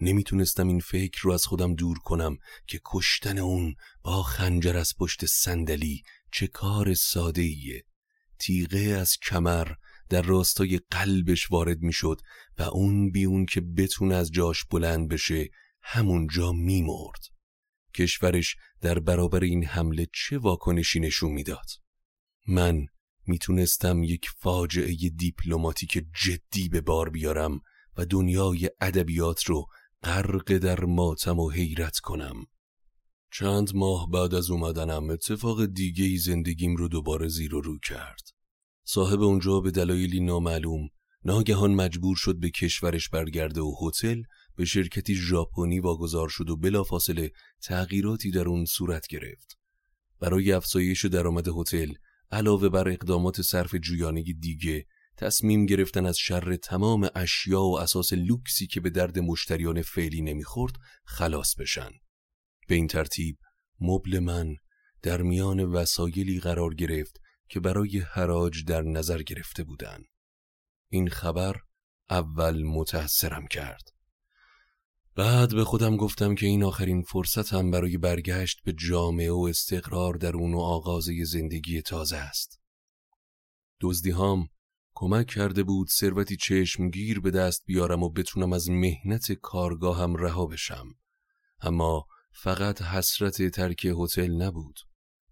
نمی‌تونستم 0.00 0.68
این 0.68 0.80
فکر 0.80 1.20
رو 1.22 1.32
از 1.32 1.44
خودم 1.44 1.74
دور 1.74 1.98
کنم 1.98 2.38
که 2.66 2.80
کشتن 2.84 3.38
اون 3.38 3.74
با 4.02 4.22
خنجر 4.22 4.76
از 4.76 4.92
پشت 4.98 5.26
صندلی 5.26 6.02
چه 6.32 6.46
کار 6.46 6.94
ساده 6.94 7.42
ایه 7.42 7.84
تیغه 8.38 8.78
از 8.78 9.16
کمر 9.22 9.68
در 10.08 10.22
راستای 10.22 10.80
قلبش 10.90 11.50
وارد 11.50 11.78
می‌شد 11.80 12.20
و 12.58 12.62
اون 12.62 13.10
بی 13.10 13.24
اون 13.24 13.46
که 13.46 13.60
بتونه 13.60 14.14
از 14.14 14.30
جاش 14.30 14.64
بلند 14.64 15.08
بشه 15.08 15.48
همونجا 15.82 16.52
میمرد. 16.52 17.20
کشورش 17.94 18.56
در 18.80 18.98
برابر 18.98 19.44
این 19.44 19.64
حمله 19.64 20.06
چه 20.14 20.38
واکنشی 20.38 21.00
نشون 21.00 21.32
می‌داد؟ 21.32 21.66
من 22.46 22.86
می‌تونستم 23.30 24.02
یک 24.02 24.26
فاجعه 24.38 24.94
دیپلماتیک 25.16 26.04
جدی 26.24 26.68
به 26.68 26.80
بار 26.80 27.10
بیارم 27.10 27.60
و 27.96 28.06
دنیای 28.06 28.70
ادبیات 28.80 29.44
رو 29.44 29.66
غرق 30.02 30.58
در 30.58 30.84
ماتم 30.84 31.38
و 31.38 31.50
حیرت 31.50 31.98
کنم 31.98 32.46
چند 33.32 33.74
ماه 33.74 34.10
بعد 34.10 34.34
از 34.34 34.50
اومدنم 34.50 35.10
اتفاق 35.10 35.66
دیگه 35.66 36.04
ای 36.04 36.16
زندگیم 36.16 36.76
رو 36.76 36.88
دوباره 36.88 37.28
زیر 37.28 37.54
و 37.54 37.60
رو 37.60 37.78
کرد 37.78 38.28
صاحب 38.84 39.20
اونجا 39.20 39.60
به 39.60 39.70
دلایلی 39.70 40.20
نامعلوم 40.20 40.88
ناگهان 41.24 41.74
مجبور 41.74 42.16
شد 42.16 42.40
به 42.40 42.50
کشورش 42.50 43.08
برگرده 43.08 43.60
و 43.60 43.74
هتل 43.82 44.22
به 44.56 44.64
شرکتی 44.64 45.14
ژاپنی 45.14 45.80
واگذار 45.80 46.28
شد 46.28 46.50
و 46.50 46.56
بلافاصله 46.56 47.30
تغییراتی 47.62 48.30
در 48.30 48.48
اون 48.48 48.64
صورت 48.64 49.06
گرفت. 49.06 49.58
برای 50.20 50.52
افزایش 50.52 51.04
درآمد 51.04 51.48
هتل 51.48 51.92
علاوه 52.32 52.68
بر 52.68 52.88
اقدامات 52.88 53.42
صرف 53.42 53.74
جویانه 53.74 54.22
دیگه 54.22 54.86
تصمیم 55.16 55.66
گرفتن 55.66 56.06
از 56.06 56.18
شر 56.18 56.56
تمام 56.56 57.08
اشیا 57.14 57.62
و 57.62 57.78
اساس 57.78 58.12
لوکسی 58.12 58.66
که 58.66 58.80
به 58.80 58.90
درد 58.90 59.18
مشتریان 59.18 59.82
فعلی 59.82 60.22
نمی‌خورد 60.22 60.74
خلاص 61.04 61.54
بشن. 61.54 61.90
به 62.68 62.74
این 62.74 62.86
ترتیب 62.86 63.38
مبل 63.80 64.18
من 64.18 64.56
در 65.02 65.22
میان 65.22 65.60
وسایلی 65.64 66.40
قرار 66.40 66.74
گرفت 66.74 67.20
که 67.48 67.60
برای 67.60 67.98
حراج 67.98 68.64
در 68.64 68.82
نظر 68.82 69.22
گرفته 69.22 69.64
بودند. 69.64 70.04
این 70.88 71.08
خبر 71.08 71.56
اول 72.10 72.62
متأثرم 72.62 73.46
کرد. 73.46 73.99
بعد 75.20 75.54
به 75.54 75.64
خودم 75.64 75.96
گفتم 75.96 76.34
که 76.34 76.46
این 76.46 76.64
آخرین 76.64 77.02
فرصتم 77.02 77.70
برای 77.70 77.98
برگشت 77.98 78.62
به 78.64 78.72
جامعه 78.72 79.32
و 79.32 79.46
استقرار 79.50 80.14
در 80.14 80.36
اون 80.36 80.54
و 80.54 80.58
آغاز 80.58 81.08
زندگی 81.24 81.82
تازه 81.82 82.16
است. 82.16 82.60
دزدی 83.80 84.10
هام 84.10 84.48
کمک 84.94 85.26
کرده 85.26 85.62
بود 85.62 85.88
ثروتی 85.88 86.36
چشمگیر 86.36 87.20
به 87.20 87.30
دست 87.30 87.62
بیارم 87.66 88.02
و 88.02 88.10
بتونم 88.10 88.52
از 88.52 88.70
مهنت 88.70 89.32
کارگاهم 89.32 90.16
رها 90.16 90.46
بشم. 90.46 90.88
اما 91.60 92.06
فقط 92.32 92.82
حسرت 92.82 93.48
ترک 93.48 93.86
هتل 94.00 94.30
نبود. 94.30 94.80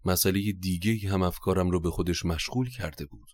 مسئله 0.04 0.52
دیگه 0.52 1.10
هم 1.10 1.22
افکارم 1.22 1.70
رو 1.70 1.80
به 1.80 1.90
خودش 1.90 2.24
مشغول 2.24 2.70
کرده 2.70 3.06
بود. 3.06 3.28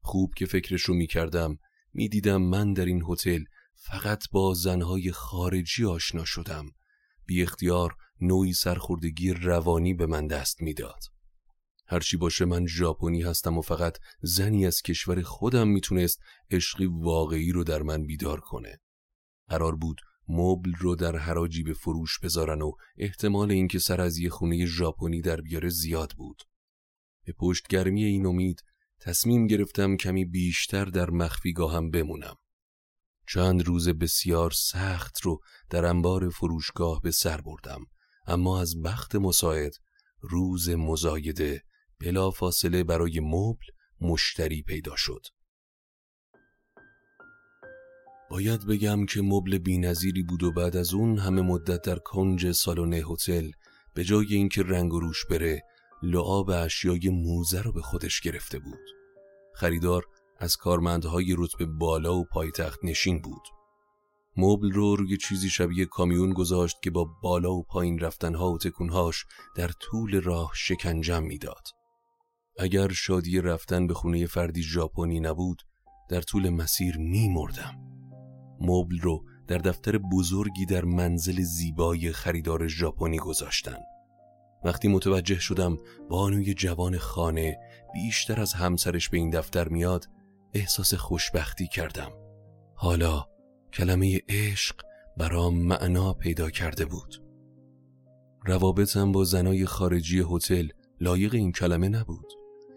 خوب 0.00 0.34
که 0.36 0.46
فکرش 0.46 0.82
رو 0.82 0.94
می 0.94 1.06
کردم 1.06 1.58
می 1.92 2.08
دیدم 2.08 2.42
من 2.42 2.72
در 2.72 2.84
این 2.84 3.02
هتل 3.08 3.44
فقط 3.84 4.24
با 4.32 4.54
زنهای 4.54 5.12
خارجی 5.12 5.84
آشنا 5.84 6.24
شدم 6.24 6.66
بی 7.26 7.42
اختیار 7.42 7.96
نوعی 8.20 8.52
سرخوردگی 8.52 9.32
روانی 9.32 9.94
به 9.94 10.06
من 10.06 10.26
دست 10.26 10.62
می‌داد. 10.62 11.00
هرچی 11.86 12.16
باشه 12.16 12.44
من 12.44 12.66
ژاپنی 12.66 13.22
هستم 13.22 13.58
و 13.58 13.60
فقط 13.60 13.98
زنی 14.20 14.66
از 14.66 14.82
کشور 14.82 15.22
خودم 15.22 15.68
می‌تونست 15.68 16.20
عشقی 16.50 16.86
واقعی 16.86 17.52
رو 17.52 17.64
در 17.64 17.82
من 17.82 18.06
بیدار 18.06 18.40
کنه. 18.40 18.80
قرار 19.48 19.76
بود 19.76 20.00
مبل 20.28 20.72
رو 20.72 20.96
در 20.96 21.16
حراجی 21.16 21.62
به 21.62 21.72
فروش 21.72 22.18
بذارن 22.18 22.62
و 22.62 22.72
احتمال 22.98 23.50
اینکه 23.50 23.78
سر 23.78 24.00
از 24.00 24.18
یه 24.18 24.30
خونه 24.30 24.66
ژاپنی 24.66 25.20
در 25.20 25.40
بیاره 25.40 25.68
زیاد 25.68 26.12
بود. 26.16 26.42
به 27.24 27.32
پشتگرمی 27.32 28.04
این 28.04 28.26
امید 28.26 28.62
تصمیم 29.00 29.46
گرفتم 29.46 29.96
کمی 29.96 30.24
بیشتر 30.24 30.84
در 30.84 31.10
مخفیگاهم 31.10 31.90
بمونم. 31.90 32.36
چند 33.28 33.66
روز 33.66 33.88
بسیار 33.88 34.50
سخت 34.50 35.20
رو 35.20 35.40
در 35.70 35.84
انبار 35.84 36.30
فروشگاه 36.30 37.00
به 37.00 37.10
سر 37.10 37.40
بردم 37.40 37.86
اما 38.26 38.60
از 38.60 38.82
بخت 38.82 39.16
مساعد 39.16 39.72
روز 40.20 40.68
مزایده 40.68 41.62
بلا 42.00 42.30
فاصله 42.30 42.84
برای 42.84 43.20
مبل 43.20 43.66
مشتری 44.00 44.62
پیدا 44.62 44.96
شد. 44.96 45.26
باید 48.30 48.66
بگم 48.66 49.06
که 49.06 49.22
مبل 49.22 49.58
بینظیری 49.58 50.22
بود 50.22 50.42
و 50.42 50.52
بعد 50.52 50.76
از 50.76 50.94
اون 50.94 51.18
همه 51.18 51.42
مدت 51.42 51.82
در 51.82 51.98
کنج 51.98 52.52
سالن 52.52 52.92
هتل 52.92 53.50
به 53.94 54.04
جای 54.04 54.26
اینکه 54.34 54.62
رنگ 54.62 54.94
و 54.94 55.00
روش 55.00 55.26
بره 55.26 55.62
لعاب 56.02 56.50
اشیای 56.50 57.08
موزه 57.08 57.62
رو 57.62 57.72
به 57.72 57.82
خودش 57.82 58.20
گرفته 58.20 58.58
بود. 58.58 58.80
خریدار 59.54 60.04
از 60.42 60.56
کارمندهای 60.56 61.34
رتبه 61.38 61.66
بالا 61.66 62.16
و 62.16 62.24
پایتخت 62.24 62.80
نشین 62.82 63.20
بود. 63.20 63.42
مبل 64.36 64.72
رو 64.72 64.96
روی 64.96 65.16
چیزی 65.16 65.48
شبیه 65.48 65.86
کامیون 65.86 66.32
گذاشت 66.32 66.82
که 66.82 66.90
با 66.90 67.04
بالا 67.22 67.52
و 67.52 67.62
پایین 67.62 67.98
رفتنها 67.98 68.52
و 68.52 68.58
تکونهاش 68.58 69.24
در 69.56 69.68
طول 69.68 70.20
راه 70.20 70.50
شکنجم 70.54 71.22
می‌داد. 71.22 71.62
اگر 72.58 72.92
شادی 72.92 73.40
رفتن 73.40 73.86
به 73.86 73.94
خونه 73.94 74.26
فردی 74.26 74.62
ژاپنی 74.62 75.20
نبود 75.20 75.62
در 76.08 76.20
طول 76.20 76.48
مسیر 76.48 76.98
می 76.98 77.28
مردم. 77.28 77.74
مبل 78.60 78.98
رو 78.98 79.24
در 79.48 79.58
دفتر 79.58 79.98
بزرگی 79.98 80.66
در 80.66 80.84
منزل 80.84 81.40
زیبای 81.40 82.12
خریدار 82.12 82.68
ژاپنی 82.68 83.18
گذاشتن. 83.18 83.78
وقتی 84.64 84.88
متوجه 84.88 85.38
شدم 85.38 85.78
بانوی 86.10 86.54
جوان 86.54 86.98
خانه 86.98 87.58
بیشتر 87.94 88.40
از 88.40 88.52
همسرش 88.52 89.08
به 89.08 89.16
این 89.18 89.30
دفتر 89.30 89.68
میاد 89.68 90.08
احساس 90.54 90.94
خوشبختی 90.94 91.66
کردم. 91.66 92.10
حالا 92.74 93.26
کلمه 93.72 94.20
عشق 94.28 94.76
برام 95.16 95.58
معنا 95.58 96.12
پیدا 96.12 96.50
کرده 96.50 96.84
بود. 96.84 97.22
روابطم 98.46 99.12
با 99.12 99.24
زنای 99.24 99.66
خارجی 99.66 100.24
هتل 100.30 100.68
لایق 101.00 101.34
این 101.34 101.52
کلمه 101.52 101.88
نبود. 101.88 102.32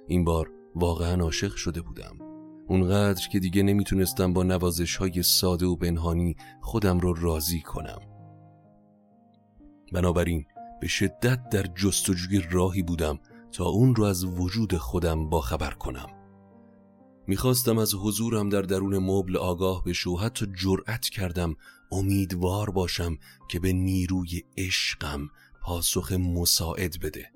این 0.08 0.24
بار 0.24 0.52
واقعا 0.76 1.24
عاشق 1.24 1.56
شده 1.56 1.82
بودم. 1.82 2.18
اونقدر 2.68 3.28
که 3.28 3.40
دیگه 3.40 3.64
نمی‌تونستم 3.64 4.34
با 4.34 4.44
نوازش 4.44 4.96
های 4.96 5.24
ساده 5.24 5.66
و 5.66 5.76
بنهانی 5.76 6.36
خودم 6.62 7.00
رو 7.00 7.14
راضی 7.14 7.62
کنم. 7.62 8.02
بنابراین 9.94 10.46
به 10.82 10.88
شدت 10.88 11.50
در 11.50 11.64
جستجوی 11.64 12.42
راهی 12.52 12.82
بودم 12.82 13.20
تا 13.52 13.66
اون 13.66 13.96
رو 13.96 14.04
از 14.04 14.26
وجود 14.26 14.78
خودم 14.78 15.30
باخبر 15.30 15.72
کنم. 15.72 16.08
می‌خواستم 17.28 17.78
از 17.78 17.96
حضورم 17.96 18.50
در 18.50 18.62
درون 18.62 18.98
مبل 18.98 19.38
آگاه 19.38 19.84
بشه 19.84 20.10
و 20.10 20.18
حتی 20.18 20.48
جرأت 20.64 21.10
کردم 21.10 21.56
امیدوار 21.92 22.70
باشم 22.70 23.18
که 23.50 23.60
به 23.60 23.74
نیروی 23.74 24.44
عشقم 24.58 25.30
پاسخ 25.62 26.12
مساعد 26.12 27.00
بده. 27.02 27.32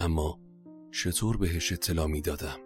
اما 0.00 0.40
چطور 0.92 1.36
بهش 1.36 1.72
اطلاع 1.72 2.06
می‌دادم؟ 2.06 2.56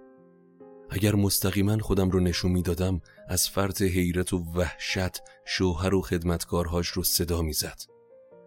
اگر 0.90 1.14
مستقیما 1.14 1.78
خودم 1.78 2.10
رو 2.10 2.20
نشون 2.20 2.52
می‌دادم 2.52 3.00
از 3.28 3.48
فرط 3.48 3.82
حیرت 3.82 4.32
و 4.32 4.38
وحشت 4.38 5.22
شوهر 5.46 5.94
و 5.94 6.02
خدمتکارهاش 6.02 6.88
رو 6.88 7.02
صدا 7.02 7.42
می‌زد. 7.42 7.82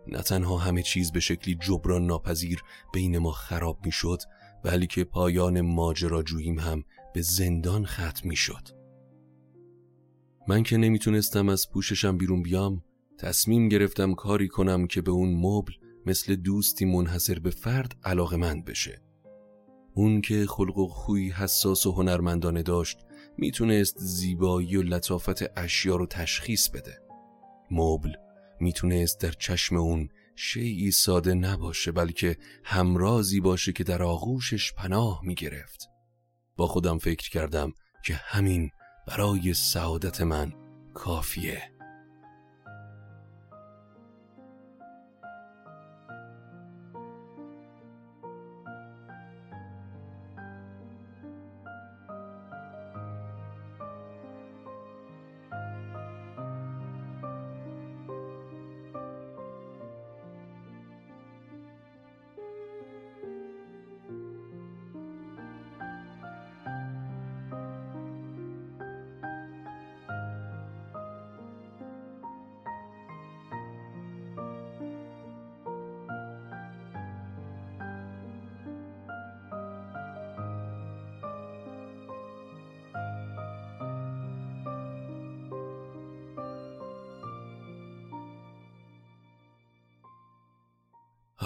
نه 0.08 0.22
تنها 0.22 0.58
همه 0.58 0.84
چیز 0.84 1.12
به 1.12 1.20
شکلی 1.20 1.56
جبران 1.56 2.06
ناپذیر 2.06 2.64
بین 2.94 3.18
ما 3.18 3.32
خراب 3.32 3.80
می‌شد 3.86 4.22
بلکه 4.64 5.04
پایان 5.04 5.62
ماجراجوییم 5.62 6.60
هم 6.60 6.84
به 7.14 7.22
زندان 7.22 7.86
ختم 7.86 8.30
می‌شد. 8.30 8.68
من 10.48 10.64
که 10.64 10.78
نمی‌تونستم 10.78 11.50
از 11.50 11.72
پوششم 11.72 12.18
بیرون 12.18 12.42
بیام 12.42 12.84
تصمیم 13.18 13.70
گرفتم 13.70 14.14
کاری 14.14 14.48
کنم 14.48 14.88
که 14.88 15.02
به 15.02 15.12
اون 15.12 15.36
مبل 15.36 15.74
مثل 16.06 16.36
دوستی 16.36 16.86
منحصر 16.86 17.40
به 17.40 17.50
فرد 17.50 17.96
علاقه 18.04 18.38
مند 18.38 18.66
بشه. 18.66 19.02
اون 19.94 20.22
که 20.22 20.46
خلق 20.46 20.78
و 20.78 20.88
خوی 20.88 21.30
حساس 21.30 21.86
و 21.86 21.92
هنرمندانه 21.92 22.64
داشت 22.64 22.98
می‌تونست 23.38 23.96
زیبایی 24.00 24.78
و 24.78 24.82
لطافت 24.82 25.60
اشیا 25.60 25.96
رو 25.96 26.06
تشخیص 26.06 26.70
بده. 26.70 27.00
مبل 27.72 28.12
می‌تونست 28.60 29.22
در 29.22 29.32
چشم 29.32 29.76
اون 29.76 30.10
شیعی 30.36 30.92
ساده 30.92 31.34
نباشه 31.34 31.92
بلکه 31.92 32.38
همرازی 32.64 33.40
باشه 33.40 33.74
که 33.74 33.84
در 33.84 34.04
آغوشش 34.04 34.74
پناه 34.74 35.22
می‌گرفت. 35.24 35.90
با 36.60 36.68
خودم 36.68 36.98
فکر 36.98 37.30
کردم 37.30 37.74
که 38.06 38.14
همین 38.14 38.72
برای 39.08 39.54
سعادت 39.54 40.22
من 40.22 40.54
کافیه. 40.94 41.79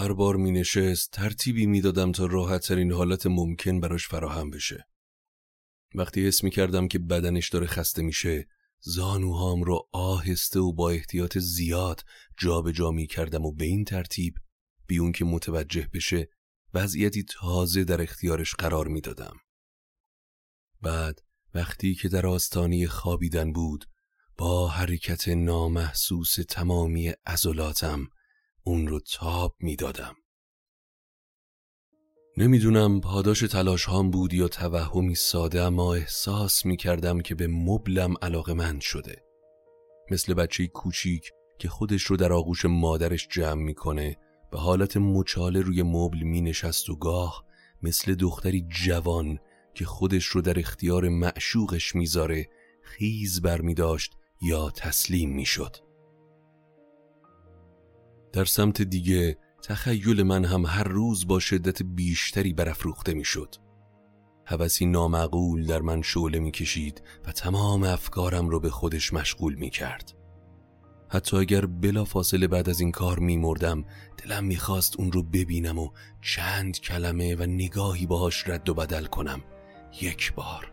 هر 0.04 0.14
بار 0.14 0.36
می 0.36 0.52
نشست 0.52 1.12
ترتیبی 1.12 1.66
می 1.66 1.82
دادم 1.82 2.12
تا 2.12 2.26
راحت 2.26 2.68
ترین 2.68 2.92
حالت 2.92 3.28
ممکن 3.28 3.80
براش 3.80 4.08
فراهم 4.08 4.50
بشه. 4.50 4.88
وقتی 5.96 6.28
حس 6.28 6.44
می 6.44 6.50
کردم 6.50 6.88
که 6.88 7.00
بدنش 7.00 7.50
داره 7.50 7.68
خسته 7.68 8.02
میشه 8.02 8.48
زانوهام 8.80 9.64
رو 9.64 9.90
آهسته 9.92 10.60
و 10.60 10.74
با 10.74 10.90
احتیاط 10.90 11.38
زیاد 11.38 12.02
جابجا 12.38 12.72
جا 12.72 12.92
می 12.92 13.08
کردم 13.08 13.46
و 13.46 13.52
به 13.52 13.66
این 13.66 13.84
ترتیب 13.84 14.36
بیون 14.88 15.12
که 15.12 15.26
متوجه 15.26 15.90
بشه 15.94 16.30
وضعیتی 16.74 17.24
تازه 17.24 17.84
در 17.84 18.02
اختیارش 18.02 18.56
قرار 18.56 18.88
می 18.88 19.02
دادم. 19.02 19.36
بعد 20.82 21.20
وقتی 21.54 21.96
که 21.96 22.10
در 22.10 22.28
آستانی 22.28 22.88
خوابیدن 22.88 23.54
بود 23.54 23.86
با 24.38 24.68
حرکت 24.68 25.28
نامحسوس 25.28 26.36
تمامی 26.50 27.14
عضلاتم 27.26 28.08
اون 28.66 28.88
رو 28.88 29.00
تاب 29.00 29.56
می‌دادم. 29.60 30.16
نمی‌دونم 32.38 33.02
پاداش 33.02 33.40
تلاش 33.40 33.86
هام 33.86 34.12
بود 34.12 34.34
یا 34.34 34.48
توهمی 34.48 35.16
ساده 35.16 35.62
اما 35.62 35.96
احساس 35.96 36.66
می 36.66 36.78
کردم 36.78 37.22
که 37.22 37.36
به 37.36 37.48
مبلم 37.48 38.14
علاقه 38.22 38.54
مند 38.54 38.82
شده. 38.82 39.24
مثل 40.12 40.34
بچه 40.34 40.68
کوچیک 40.68 41.32
که 41.60 41.70
خودش 41.70 42.04
رو 42.04 42.18
در 42.18 42.34
آغوش 42.34 42.66
مادرش 42.66 43.28
جمع 43.28 43.62
می‌کنه 43.64 44.18
به 44.52 44.60
حالت 44.60 44.98
مچاله 44.98 45.62
روی 45.62 45.84
مبل 45.84 46.18
می 46.18 46.42
نشست 46.42 46.90
و 46.90 46.96
گاه 46.96 47.46
مثل 47.82 48.16
دختری 48.16 48.68
جوان 48.70 49.40
که 49.74 49.86
خودش 49.86 50.26
رو 50.26 50.42
در 50.42 50.60
اختیار 50.60 51.10
معشوقش 51.10 51.96
می‌ذاره 51.96 52.50
خیز 52.84 53.42
بر 53.42 53.62
می 53.62 53.74
داشت 53.74 54.14
یا 54.42 54.70
تسلیم 54.70 55.36
می 55.36 55.46
شد. 55.46 55.93
در 58.34 58.46
سمت 58.46 58.82
دیگه 58.82 59.38
تخیل 59.64 60.24
من 60.24 60.46
هم 60.46 60.66
هر 60.66 60.84
روز 60.84 61.28
با 61.28 61.40
شدت 61.40 61.84
بیشتری 61.84 62.54
برافروخته 62.54 63.14
می‌شد. 63.14 63.56
هوسی 64.46 64.86
نامعقول 64.86 65.66
در 65.66 65.82
من 65.82 66.02
شعله 66.02 66.40
می‌کشید 66.40 67.02
و 67.26 67.32
تمام 67.32 67.84
افکارم 67.84 68.50
رو 68.50 68.60
به 68.60 68.70
خودش 68.70 69.14
مشغول 69.14 69.56
می‌کرد. 69.56 70.14
حتی 71.10 71.38
اگر 71.38 71.66
بلا 71.66 72.06
فاصله 72.06 72.48
بعد 72.48 72.70
از 72.70 72.80
این 72.80 72.92
کار 72.92 73.20
میمردم 73.20 73.86
دلم 74.18 74.44
می‌خواست 74.44 75.00
اون 75.00 75.12
رو 75.12 75.24
ببینم 75.24 75.80
و 75.80 75.90
چند 76.22 76.80
کلمه 76.80 77.36
و 77.36 77.44
نگاهی 77.44 78.06
باهاش 78.06 78.48
رد 78.48 78.70
و 78.70 78.74
بدل 78.74 79.06
کنم 79.06 79.42
یک 80.02 80.34
بار 80.34 80.72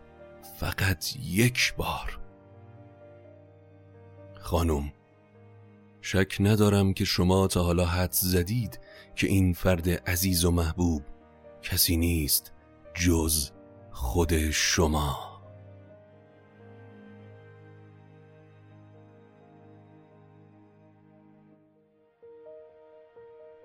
فقط 0.59 1.05
یک 1.15 1.73
بار 1.77 2.19
خانم 4.39 4.93
شک 6.01 6.37
ندارم 6.39 6.93
که 6.93 7.05
شما 7.05 7.47
تا 7.47 7.63
حالا 7.63 7.85
حد 7.85 8.11
زدید 8.11 8.79
که 9.15 9.27
این 9.27 9.53
فرد 9.53 9.89
عزیز 9.89 10.45
و 10.45 10.51
محبوب 10.51 11.03
کسی 11.61 11.97
نیست 11.97 12.51
جز 12.93 13.51
خود 13.91 14.49
شما. 14.49 15.31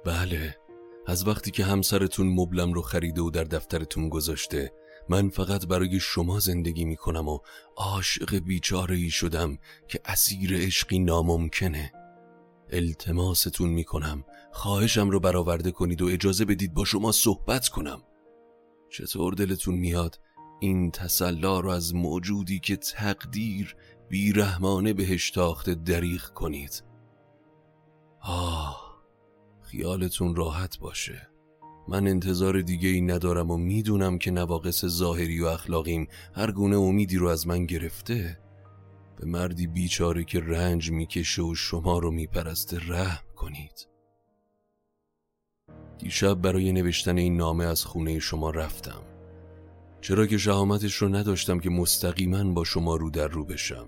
بله 0.05 0.57
از 1.07 1.29
وقتی 1.29 1.51
که 1.51 1.65
همسرتون 1.65 2.27
مبلم 2.27 2.73
رو 2.73 2.83
خریده 2.83 3.21
و 3.21 3.31
در 3.31 3.45
دفترتون 3.45 4.09
گذاشته 4.09 4.73
من 5.09 5.29
فقط 5.29 5.67
برای 5.67 6.01
شما 6.01 6.41
زندگی 6.41 6.85
می 6.85 6.97
کنم 6.97 7.29
و 7.29 7.39
عاشق 7.77 8.39
بیچاره 8.39 8.97
ای 8.97 9.11
شدم 9.11 9.59
که 9.89 10.01
اسیر 10.05 10.57
عشقی 10.57 10.99
ناممکنه. 10.99 11.93
التماستون 12.71 13.69
می 13.69 13.85
کنم 13.85 14.25
خواهشم 14.53 15.11
رو 15.11 15.21
برآورده 15.21 15.71
کنید 15.71 16.03
و 16.03 16.07
اجازه 16.07 16.45
بدید 16.45 16.75
با 16.75 16.85
شما 16.85 17.13
صحبت 17.13 17.69
کنم. 17.69 18.03
چطور 18.91 19.35
دلتون 19.35 19.75
میاد 19.75 20.21
این 20.61 20.91
تسلا 20.91 21.61
رو 21.61 21.71
از 21.71 21.95
موجودی 21.95 22.59
که 22.59 22.77
تقدیر 22.77 23.77
بیرحمانه 24.09 24.93
بهش 24.93 25.31
تاخته 25.31 25.75
دریغ 25.75 26.23
کنید؟ 26.23 26.85
آه 28.21 28.87
خیالتون 29.63 30.37
راحت 30.37 30.79
باشه. 30.79 31.29
من 31.89 32.07
انتظار 32.07 32.61
دیگه 32.61 32.89
ای 32.89 33.01
ندارم 33.01 33.51
و 33.51 33.57
می‌دونم 33.57 34.19
که 34.19 34.31
نواقص 34.31 34.87
ظاهری 34.87 35.41
و 35.41 35.47
اخلاقیم 35.47 36.09
هر 36.35 36.51
گونه 36.51 36.77
امیدی 36.77 37.17
رو 37.17 37.29
از 37.29 37.47
من 37.47 37.67
گرفته. 37.67 38.39
به 39.17 39.27
مردی 39.27 39.67
بیچاره 39.67 40.25
که 40.25 40.41
رنج 40.41 40.91
می‌کشه 40.91 41.43
و 41.43 41.55
شما 41.55 41.99
رو 41.99 42.11
میپرسته 42.11 42.79
رحم 42.89 43.25
کنید. 43.37 43.89
دیشب 45.99 46.35
برای 46.35 46.73
نوشتن 46.73 47.19
این 47.19 47.37
نامه 47.37 47.65
از 47.65 47.85
خونه 47.85 48.19
شما 48.19 48.51
رفتم. 48.51 49.03
چرا 50.01 50.27
که 50.27 50.39
شهامتش 50.39 50.95
رو 50.95 51.09
نداشتم 51.09 51.61
که 51.61 51.71
مستقیما 51.71 52.45
با 52.45 52.65
شما 52.65 52.97
رو 52.97 53.11
در 53.11 53.29
رو 53.29 53.45
بشم. 53.45 53.87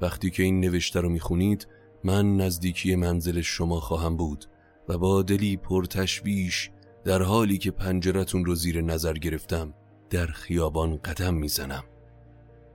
وقتی 0.00 0.30
که 0.30 0.42
این 0.42 0.60
نوشته 0.60 1.00
رو 1.00 1.08
می‌خونید 1.08 1.68
من 2.04 2.36
نزدیکی 2.36 2.96
منزل 2.96 3.40
شما 3.40 3.80
خواهم 3.80 4.16
بود 4.16 4.44
و 4.88 4.98
با 4.98 5.22
دلی 5.22 5.56
پرتشویش 5.56 6.70
در 7.04 7.22
حالی 7.22 7.58
که 7.58 7.70
پنجرتون 7.70 8.44
رو 8.44 8.54
زیر 8.54 8.82
نظر 8.82 9.12
گرفتم 9.12 9.74
در 10.10 10.26
خیابان 10.26 10.96
قدم 10.96 11.34
می‌زنم. 11.34 11.84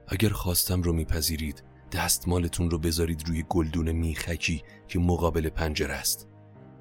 اگر 0.08 0.28
خواستم 0.28 0.82
رو 0.82 0.92
میپذیرید 0.92 1.62
دستمالتون 1.92 2.70
رو 2.70 2.78
بذارید 2.78 3.28
روی 3.28 3.44
گلدون 3.48 3.92
میخکی 3.92 4.62
که 4.88 4.98
مقابل 4.98 5.48
پنجره 5.48 5.94
است. 5.94 6.28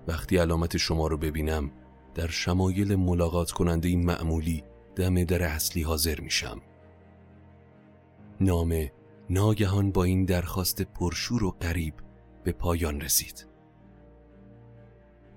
وقتی 0.07 0.37
علامت 0.37 0.77
شما 0.77 1.07
رو 1.07 1.17
ببینم 1.17 1.71
در 2.15 2.27
شمایل 2.27 2.95
ملاقات 2.95 3.51
کننده 3.51 3.87
این 3.87 4.05
معمولی 4.05 4.63
دم 4.95 5.23
در 5.23 5.43
اصلی 5.43 5.81
حاضر 5.81 6.19
میشم. 6.19 6.61
نامه 8.41 8.91
ناگهان 9.29 9.91
با 9.91 10.03
این 10.03 10.25
درخواست 10.25 10.81
پرشور 10.81 11.43
و 11.43 11.55
قریب 11.59 11.93
به 12.43 12.51
پایان 12.51 13.01
رسید. 13.01 13.47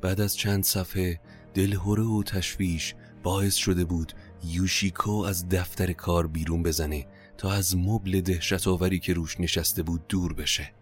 بعد 0.00 0.20
از 0.20 0.36
چند 0.36 0.64
صفحه 0.64 1.20
دلهوره 1.54 2.02
و 2.02 2.22
تشویش 2.22 2.94
باعث 3.22 3.54
شده 3.54 3.84
بود 3.84 4.12
یوشیکو 4.44 5.12
از 5.12 5.48
دفتر 5.48 5.92
کار 5.92 6.26
بیرون 6.26 6.62
بزنه 6.62 7.06
تا 7.38 7.52
از 7.52 7.76
مبل 7.76 8.20
دهشت 8.20 8.68
آوری 8.68 8.98
که 8.98 9.14
روش 9.14 9.40
نشسته 9.40 9.82
بود 9.82 10.06
دور 10.08 10.32
بشه. 10.32 10.72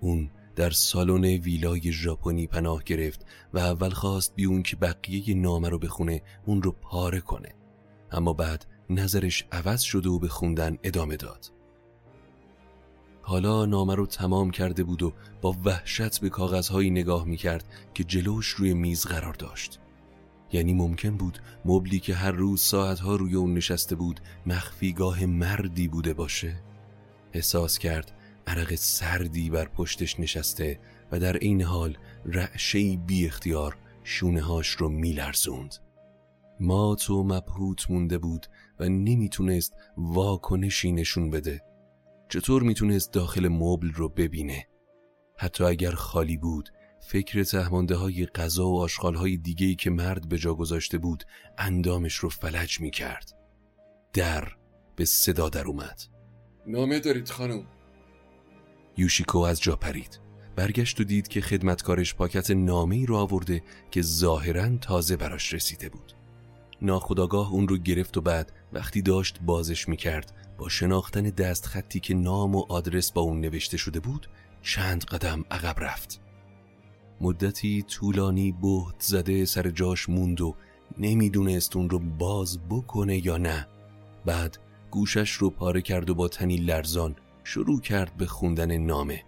اون 0.00 0.30
در 0.56 0.70
سالن 0.70 1.24
ویلای 1.24 1.92
ژاپنی 1.92 2.46
پناه 2.46 2.82
گرفت 2.84 3.26
و 3.54 3.58
اول 3.58 3.90
خواست 3.90 4.34
بیون 4.34 4.62
که 4.62 4.76
بقیه 4.76 5.34
نامه 5.34 5.68
رو 5.68 5.78
بخونه 5.78 6.22
اون 6.46 6.62
رو 6.62 6.72
پاره 6.72 7.20
کنه. 7.20 7.54
اما 8.10 8.32
بعد 8.32 8.66
نظرش 8.90 9.44
عوض 9.52 9.80
شده 9.80 10.08
و 10.08 10.18
به 10.18 10.28
خوندن 10.28 10.78
ادامه 10.82 11.16
داد. 11.16 11.50
حالا 13.22 13.66
نامه 13.66 13.94
رو 13.94 14.06
تمام 14.06 14.50
کرده 14.50 14.84
بود 14.84 15.02
و 15.02 15.12
با 15.40 15.56
وحشت 15.64 16.20
به 16.20 16.28
کاغذهایی 16.28 16.90
نگاه 16.90 17.24
می‌کرد 17.24 17.64
که 17.94 18.04
جلوش 18.04 18.48
روی 18.48 18.74
میز 18.74 19.06
قرار 19.06 19.34
داشت. 19.34 19.80
یعنی 20.54 20.74
ممکن 20.74 21.16
بود 21.16 21.38
مبلی 21.64 22.00
که 22.00 22.14
هر 22.14 22.30
روز 22.30 22.60
ساعتها 22.60 23.16
روی 23.16 23.34
اون 23.34 23.54
نشسته 23.54 23.96
بود 23.96 24.20
مخفیگاه 24.46 25.26
مردی 25.26 25.88
بوده 25.88 26.14
باشه؟ 26.14 26.56
احساس 27.32 27.78
کرد 27.78 28.12
عرق 28.46 28.74
سردی 28.74 29.50
بر 29.50 29.64
پشتش 29.64 30.20
نشسته 30.20 30.80
و 31.12 31.20
در 31.20 31.36
این 31.38 31.62
حال 31.62 31.98
رعشهی 32.26 32.96
بی 32.96 33.26
اختیار 33.26 33.76
شونه 34.04 34.40
هاش 34.40 34.68
رو 34.68 34.88
میلرزوند. 34.88 35.74
مات 36.60 37.10
و 37.10 37.24
مبهوت 37.24 37.90
مونده 37.90 38.18
بود 38.18 38.46
و 38.80 38.88
نمی‌تونست 38.88 39.72
واکنشی 39.96 40.92
نشون 40.92 41.30
بده. 41.30 41.62
چطور 42.28 42.62
می‌تونست 42.62 43.12
داخل 43.12 43.48
مبل 43.48 43.90
رو 43.92 44.08
ببینه؟ 44.08 44.66
حتی 45.38 45.64
اگر 45.64 45.92
خالی 45.92 46.36
بود 46.36 46.68
فکر 47.06 47.42
تهمانده 47.42 47.96
های 47.96 48.26
غذا 48.26 48.68
و 48.68 48.80
آشغال 48.80 49.14
های 49.14 49.36
دیگهی 49.36 49.74
که 49.74 49.90
مرد 49.90 50.28
به 50.28 50.38
جا 50.38 50.54
گذاشته 50.54 50.98
بود 50.98 51.24
اندامش 51.58 52.14
رو 52.14 52.28
فلج 52.28 52.80
می‌کرد. 52.80 53.32
در 54.12 54.48
به 54.96 55.04
صدا 55.04 55.48
در 55.48 55.64
اومد. 55.64 56.02
نامه 56.66 57.00
دارید 57.00 57.28
خانم. 57.28 57.66
یوشیکو 58.96 59.38
از 59.38 59.60
جا 59.60 59.76
پرید. 59.76 60.20
برگشت 60.56 61.00
و 61.00 61.04
دید 61.04 61.28
که 61.28 61.40
خدمتکارش 61.40 62.14
پاکت 62.14 62.50
نامه 62.50 62.96
ای 62.96 63.06
رو 63.06 63.16
آورده 63.16 63.62
که 63.90 64.02
ظاهرا 64.02 64.76
تازه 64.76 65.16
براش 65.16 65.54
رسیده 65.54 65.88
بود. 65.88 66.12
ناخداگاه 66.82 67.52
اون 67.52 67.68
رو 67.68 67.78
گرفت 67.78 68.16
و 68.16 68.20
بعد 68.20 68.52
وقتی 68.72 69.02
داشت 69.02 69.38
بازش 69.40 69.88
می‌کرد 69.88 70.32
با 70.58 70.68
شناختن 70.68 71.22
دست 71.22 71.66
خطی 71.66 72.00
که 72.00 72.14
نام 72.14 72.54
و 72.54 72.64
آدرس 72.68 73.12
با 73.12 73.22
اون 73.22 73.40
نوشته 73.40 73.76
شده 73.76 74.00
بود 74.00 74.28
چند 74.62 75.04
قدم 75.04 75.44
عقب 75.50 75.80
رفت. 75.80 76.23
مدتی 77.20 77.82
طولانی 77.82 78.52
بهت 78.52 79.00
زده 79.00 79.44
سر 79.44 79.70
جاش 79.70 80.08
موند 80.08 80.40
و 80.40 80.54
نمی‌دونست 80.98 81.76
اون 81.76 81.90
رو 81.90 81.98
باز 81.98 82.58
بکنه 82.70 83.26
یا 83.26 83.36
نه. 83.36 83.68
بعد 84.26 84.58
گوشش 84.90 85.30
رو 85.30 85.50
پاره 85.50 85.82
کرد 85.82 86.10
و 86.10 86.14
با 86.14 86.28
تنی 86.28 86.56
لرزان 86.56 87.16
شروع 87.44 87.80
کرد 87.80 88.16
به 88.16 88.26
خوندن 88.26 88.76
نامه. 88.76 89.24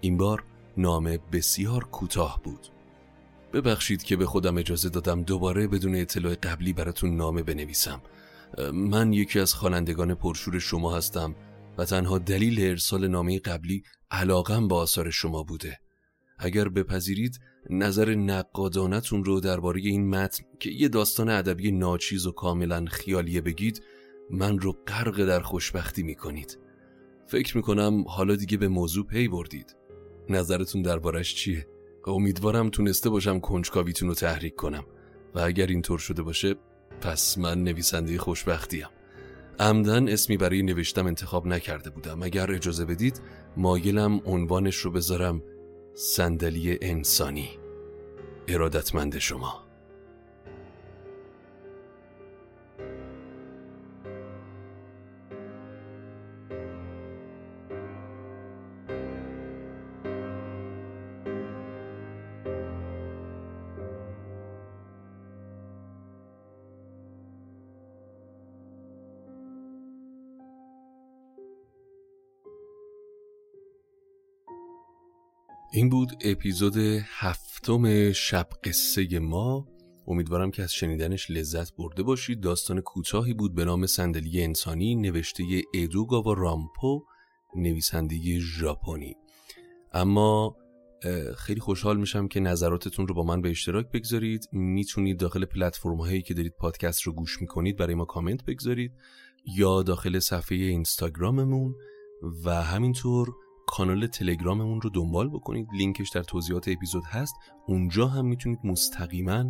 این 0.00 0.16
بار 0.16 0.44
نامه 0.76 1.18
بسیار 1.32 1.84
کوتاه 1.84 2.40
بود. 2.44 2.68
ببخشید 3.52 4.02
که 4.02 4.16
به 4.16 4.26
خودم 4.26 4.58
اجازه 4.58 4.88
دادم 4.88 5.22
دوباره 5.22 5.66
بدون 5.68 5.94
اطلاع 5.94 6.34
قبلی 6.34 6.72
براتون 6.72 7.16
نامه 7.16 7.42
بنویسم. 7.42 8.02
من 8.72 9.12
یکی 9.12 9.40
از 9.40 9.54
خوانندگان 9.54 10.14
پرشور 10.14 10.58
شما 10.58 10.96
هستم 10.96 11.34
و 11.78 11.84
تنها 11.84 12.18
دلیل 12.18 12.60
ارسال 12.60 13.08
نامه 13.08 13.38
قبلی 13.38 13.82
علاقم 14.10 14.68
با 14.68 14.76
آثار 14.76 15.10
شما 15.10 15.42
بوده. 15.42 15.78
اگر 16.44 16.68
بپذیرید 16.68 17.40
نظر 17.70 18.14
نقادانتون 18.14 19.24
رو 19.24 19.40
درباره 19.40 19.80
این 19.80 20.10
متن 20.10 20.44
که 20.60 20.70
یه 20.70 20.88
داستان 20.88 21.28
ادبی 21.28 21.72
ناچیز 21.72 22.26
و 22.26 22.32
کاملا 22.32 22.84
خیالیه 22.84 23.40
بگید 23.40 23.82
من 24.30 24.58
رو 24.58 24.72
غرق 24.86 25.24
در 25.24 25.40
خوشبختی 25.40 26.02
می‌کنید. 26.02 26.58
فکر 27.26 27.56
می‌کنم 27.56 28.04
حالا 28.08 28.36
دیگه 28.36 28.56
به 28.56 28.68
موضوع 28.68 29.06
پی 29.06 29.28
بردید. 29.28 29.76
نظرتون 30.28 30.82
دربارش 30.82 31.34
چیه؟ 31.34 31.66
امیدوارم 32.06 32.70
تونسته 32.70 33.10
باشم 33.10 33.40
کنجکاویتون 33.40 34.08
رو 34.08 34.14
تحریک 34.14 34.54
کنم. 34.54 34.84
و 35.34 35.38
اگر 35.38 35.66
اینطور 35.66 35.98
شده 35.98 36.22
باشه 36.22 36.54
پس 37.00 37.38
من 37.38 37.64
نویسنده 37.64 38.18
خوشبختیم. 38.18 38.86
عمدن 39.58 40.08
اسمی 40.08 40.36
برای 40.36 40.62
نوشتم 40.62 41.06
انتخاب 41.06 41.46
نکرده 41.46 41.90
بودم. 41.90 42.22
اگر 42.22 42.52
اجازه 42.52 42.84
بدید 42.84 43.20
مایلم 43.56 44.20
عنوانش 44.24 44.76
رو 44.76 44.90
بذارم 44.90 45.42
صندلی 45.94 46.78
انسانی. 46.82 47.50
ارادتمند 48.48 49.18
شما. 49.18 49.61
این 75.74 75.88
بود 75.88 76.12
اپیزود 76.20 76.76
هفتم 77.06 78.12
شب 78.12 78.48
قصه 78.64 79.18
ما. 79.18 79.66
امیدوارم 80.06 80.50
که 80.50 80.62
از 80.62 80.72
شنیدنش 80.72 81.30
لذت 81.30 81.76
برده 81.76 82.02
باشید. 82.02 82.40
داستان 82.40 82.80
کوتاهی 82.80 83.34
بود 83.34 83.54
به 83.54 83.64
نام 83.64 83.86
صندلی 83.86 84.42
انسانی 84.42 84.94
نوشته 84.94 85.44
ادوگاوا 85.74 86.32
رامپو 86.32 87.04
نویسنده 87.56 88.38
ژاپنی. 88.38 89.16
اما 89.92 90.56
خیلی 91.36 91.60
خوشحال 91.60 91.96
میشم 91.96 92.28
که 92.28 92.40
نظراتتون 92.40 93.08
رو 93.08 93.14
با 93.14 93.22
من 93.22 93.42
به 93.42 93.50
اشتراک 93.50 93.86
بگذارید. 93.90 94.48
می‌تونید 94.52 95.18
داخل 95.18 95.44
پلتفرم 95.44 96.00
هایی 96.00 96.22
که 96.22 96.34
دارید 96.34 96.54
پادکست 96.58 97.02
رو 97.02 97.12
گوش 97.12 97.40
می‌کنید 97.40 97.76
برای 97.76 97.94
ما 97.94 98.04
کامنت 98.04 98.44
بگذارید 98.44 98.92
یا 99.56 99.82
داخل 99.82 100.18
صفحه 100.18 100.58
اینستاگراممون 100.58 101.74
و 102.44 102.62
همینطور 102.62 103.34
کانال 103.72 104.06
تلگراممون 104.06 104.80
رو 104.80 104.90
دنبال 104.90 105.28
بکنید. 105.28 105.66
لینکش 105.78 106.10
در 106.10 106.22
توضیحات 106.22 106.68
اپیزود 106.68 107.04
هست. 107.06 107.34
اونجا 107.66 108.06
هم 108.06 108.26
می‌تونید 108.26 108.58
مستقیما 108.64 109.44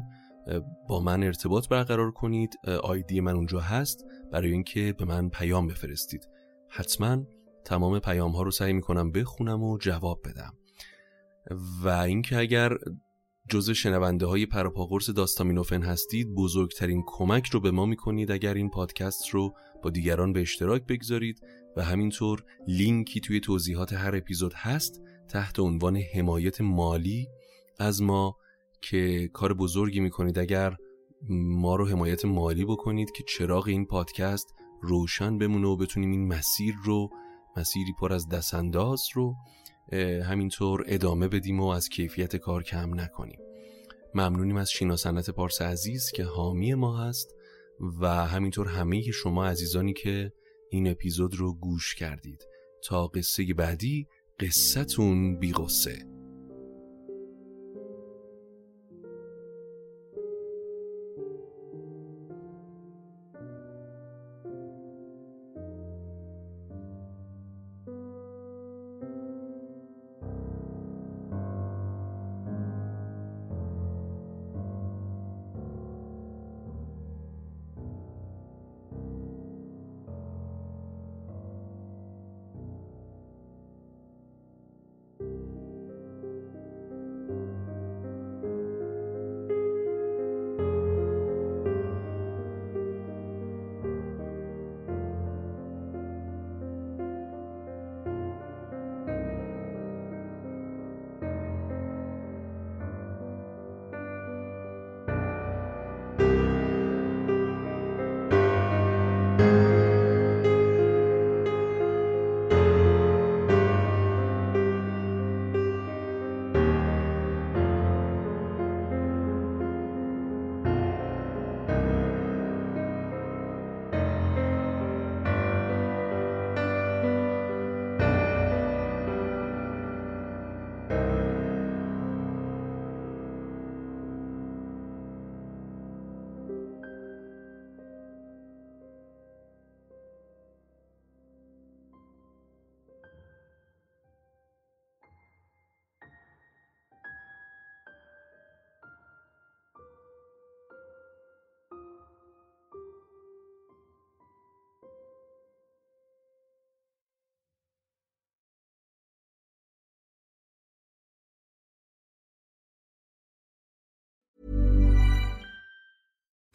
با 0.88 1.00
من 1.00 1.22
ارتباط 1.22 1.68
برقرار 1.68 2.10
کنید. 2.10 2.54
آیدی 2.82 3.20
من 3.20 3.34
اونجا 3.34 3.60
هست. 3.60 4.04
برای 4.32 4.52
اینکه 4.52 4.94
به 4.98 5.04
من 5.04 5.28
پیام 5.28 5.66
بفرستید. 5.66 6.28
حتما 6.70 7.18
تمام 7.64 7.98
پیام 7.98 8.32
ها 8.32 8.42
رو 8.42 8.50
سعی 8.50 8.72
می‌کنم 8.72 9.12
بخونم 9.12 9.62
و 9.62 9.78
جواب 9.78 10.20
بدم. 10.24 10.52
و 11.82 11.88
اینکه 11.88 12.38
اگر 12.38 12.76
جزء 13.48 13.72
شنونده 13.72 14.26
های 14.26 14.46
پراپاگورس 14.46 15.10
داستامینوفن 15.10 15.82
هستید 15.82 16.34
بزرگترین 16.34 17.02
کمک 17.06 17.46
رو 17.46 17.60
به 17.60 17.70
ما 17.70 17.86
می‌کنید 17.86 18.30
اگر 18.30 18.54
این 18.54 18.70
پادکست 18.70 19.28
رو 19.28 19.54
با 19.82 19.90
دیگران 19.90 20.32
به 20.32 20.40
اشتراک 20.40 20.82
بگذارید. 20.86 21.40
و 21.76 21.84
همینطور 21.84 22.44
لینکی 22.68 23.20
توی 23.20 23.40
توضیحات 23.40 23.92
هر 23.92 24.16
اپیزود 24.16 24.52
هست 24.54 25.02
تحت 25.28 25.58
عنوان 25.58 25.96
حمایت 25.96 26.60
مالی 26.60 27.28
از 27.78 28.02
ما 28.02 28.36
که 28.82 29.30
کار 29.32 29.54
بزرگی 29.54 30.00
می‌کنید. 30.00 30.38
اگر 30.38 30.76
ما 31.28 31.76
رو 31.76 31.88
حمایت 31.88 32.24
مالی 32.24 32.64
بکنید 32.64 33.10
که 33.10 33.24
چراغ 33.28 33.68
این 33.68 33.86
پادکست 33.86 34.54
روشن 34.82 35.38
بمونه 35.38 35.68
و 35.68 35.76
بتونیم 35.76 36.10
این 36.10 36.28
مسیر 36.28 36.74
رو 36.84 37.10
مسیری 37.56 37.92
پر 38.00 38.12
از 38.12 38.28
دستانداز 38.28 39.02
رو 39.14 39.34
همینطور 40.24 40.84
ادامه 40.86 41.28
بدیم 41.28 41.60
و 41.60 41.66
از 41.66 41.88
کیفیت 41.88 42.36
کار 42.36 42.62
کم 42.62 43.00
نکنیم. 43.00 43.38
ممنونیم 44.14 44.56
از 44.56 44.70
شینا 44.70 44.96
سنت 44.96 45.30
پارس 45.30 45.62
عزیز 45.62 46.10
که 46.10 46.24
حامی 46.24 46.74
ما 46.74 47.04
هست 47.04 47.34
و 48.00 48.08
همینطور 48.08 48.68
همه 48.68 49.02
شما 49.02 49.46
عزیزانی 49.46 49.92
که 49.92 50.32
این 50.72 50.90
اپیزود 50.90 51.34
رو 51.34 51.54
گوش 51.54 51.94
کردید. 51.94 52.46
تا 52.84 53.06
قصه 53.06 53.54
بعدی 53.54 54.06
قصتون 54.40 55.38
بی 55.38 55.52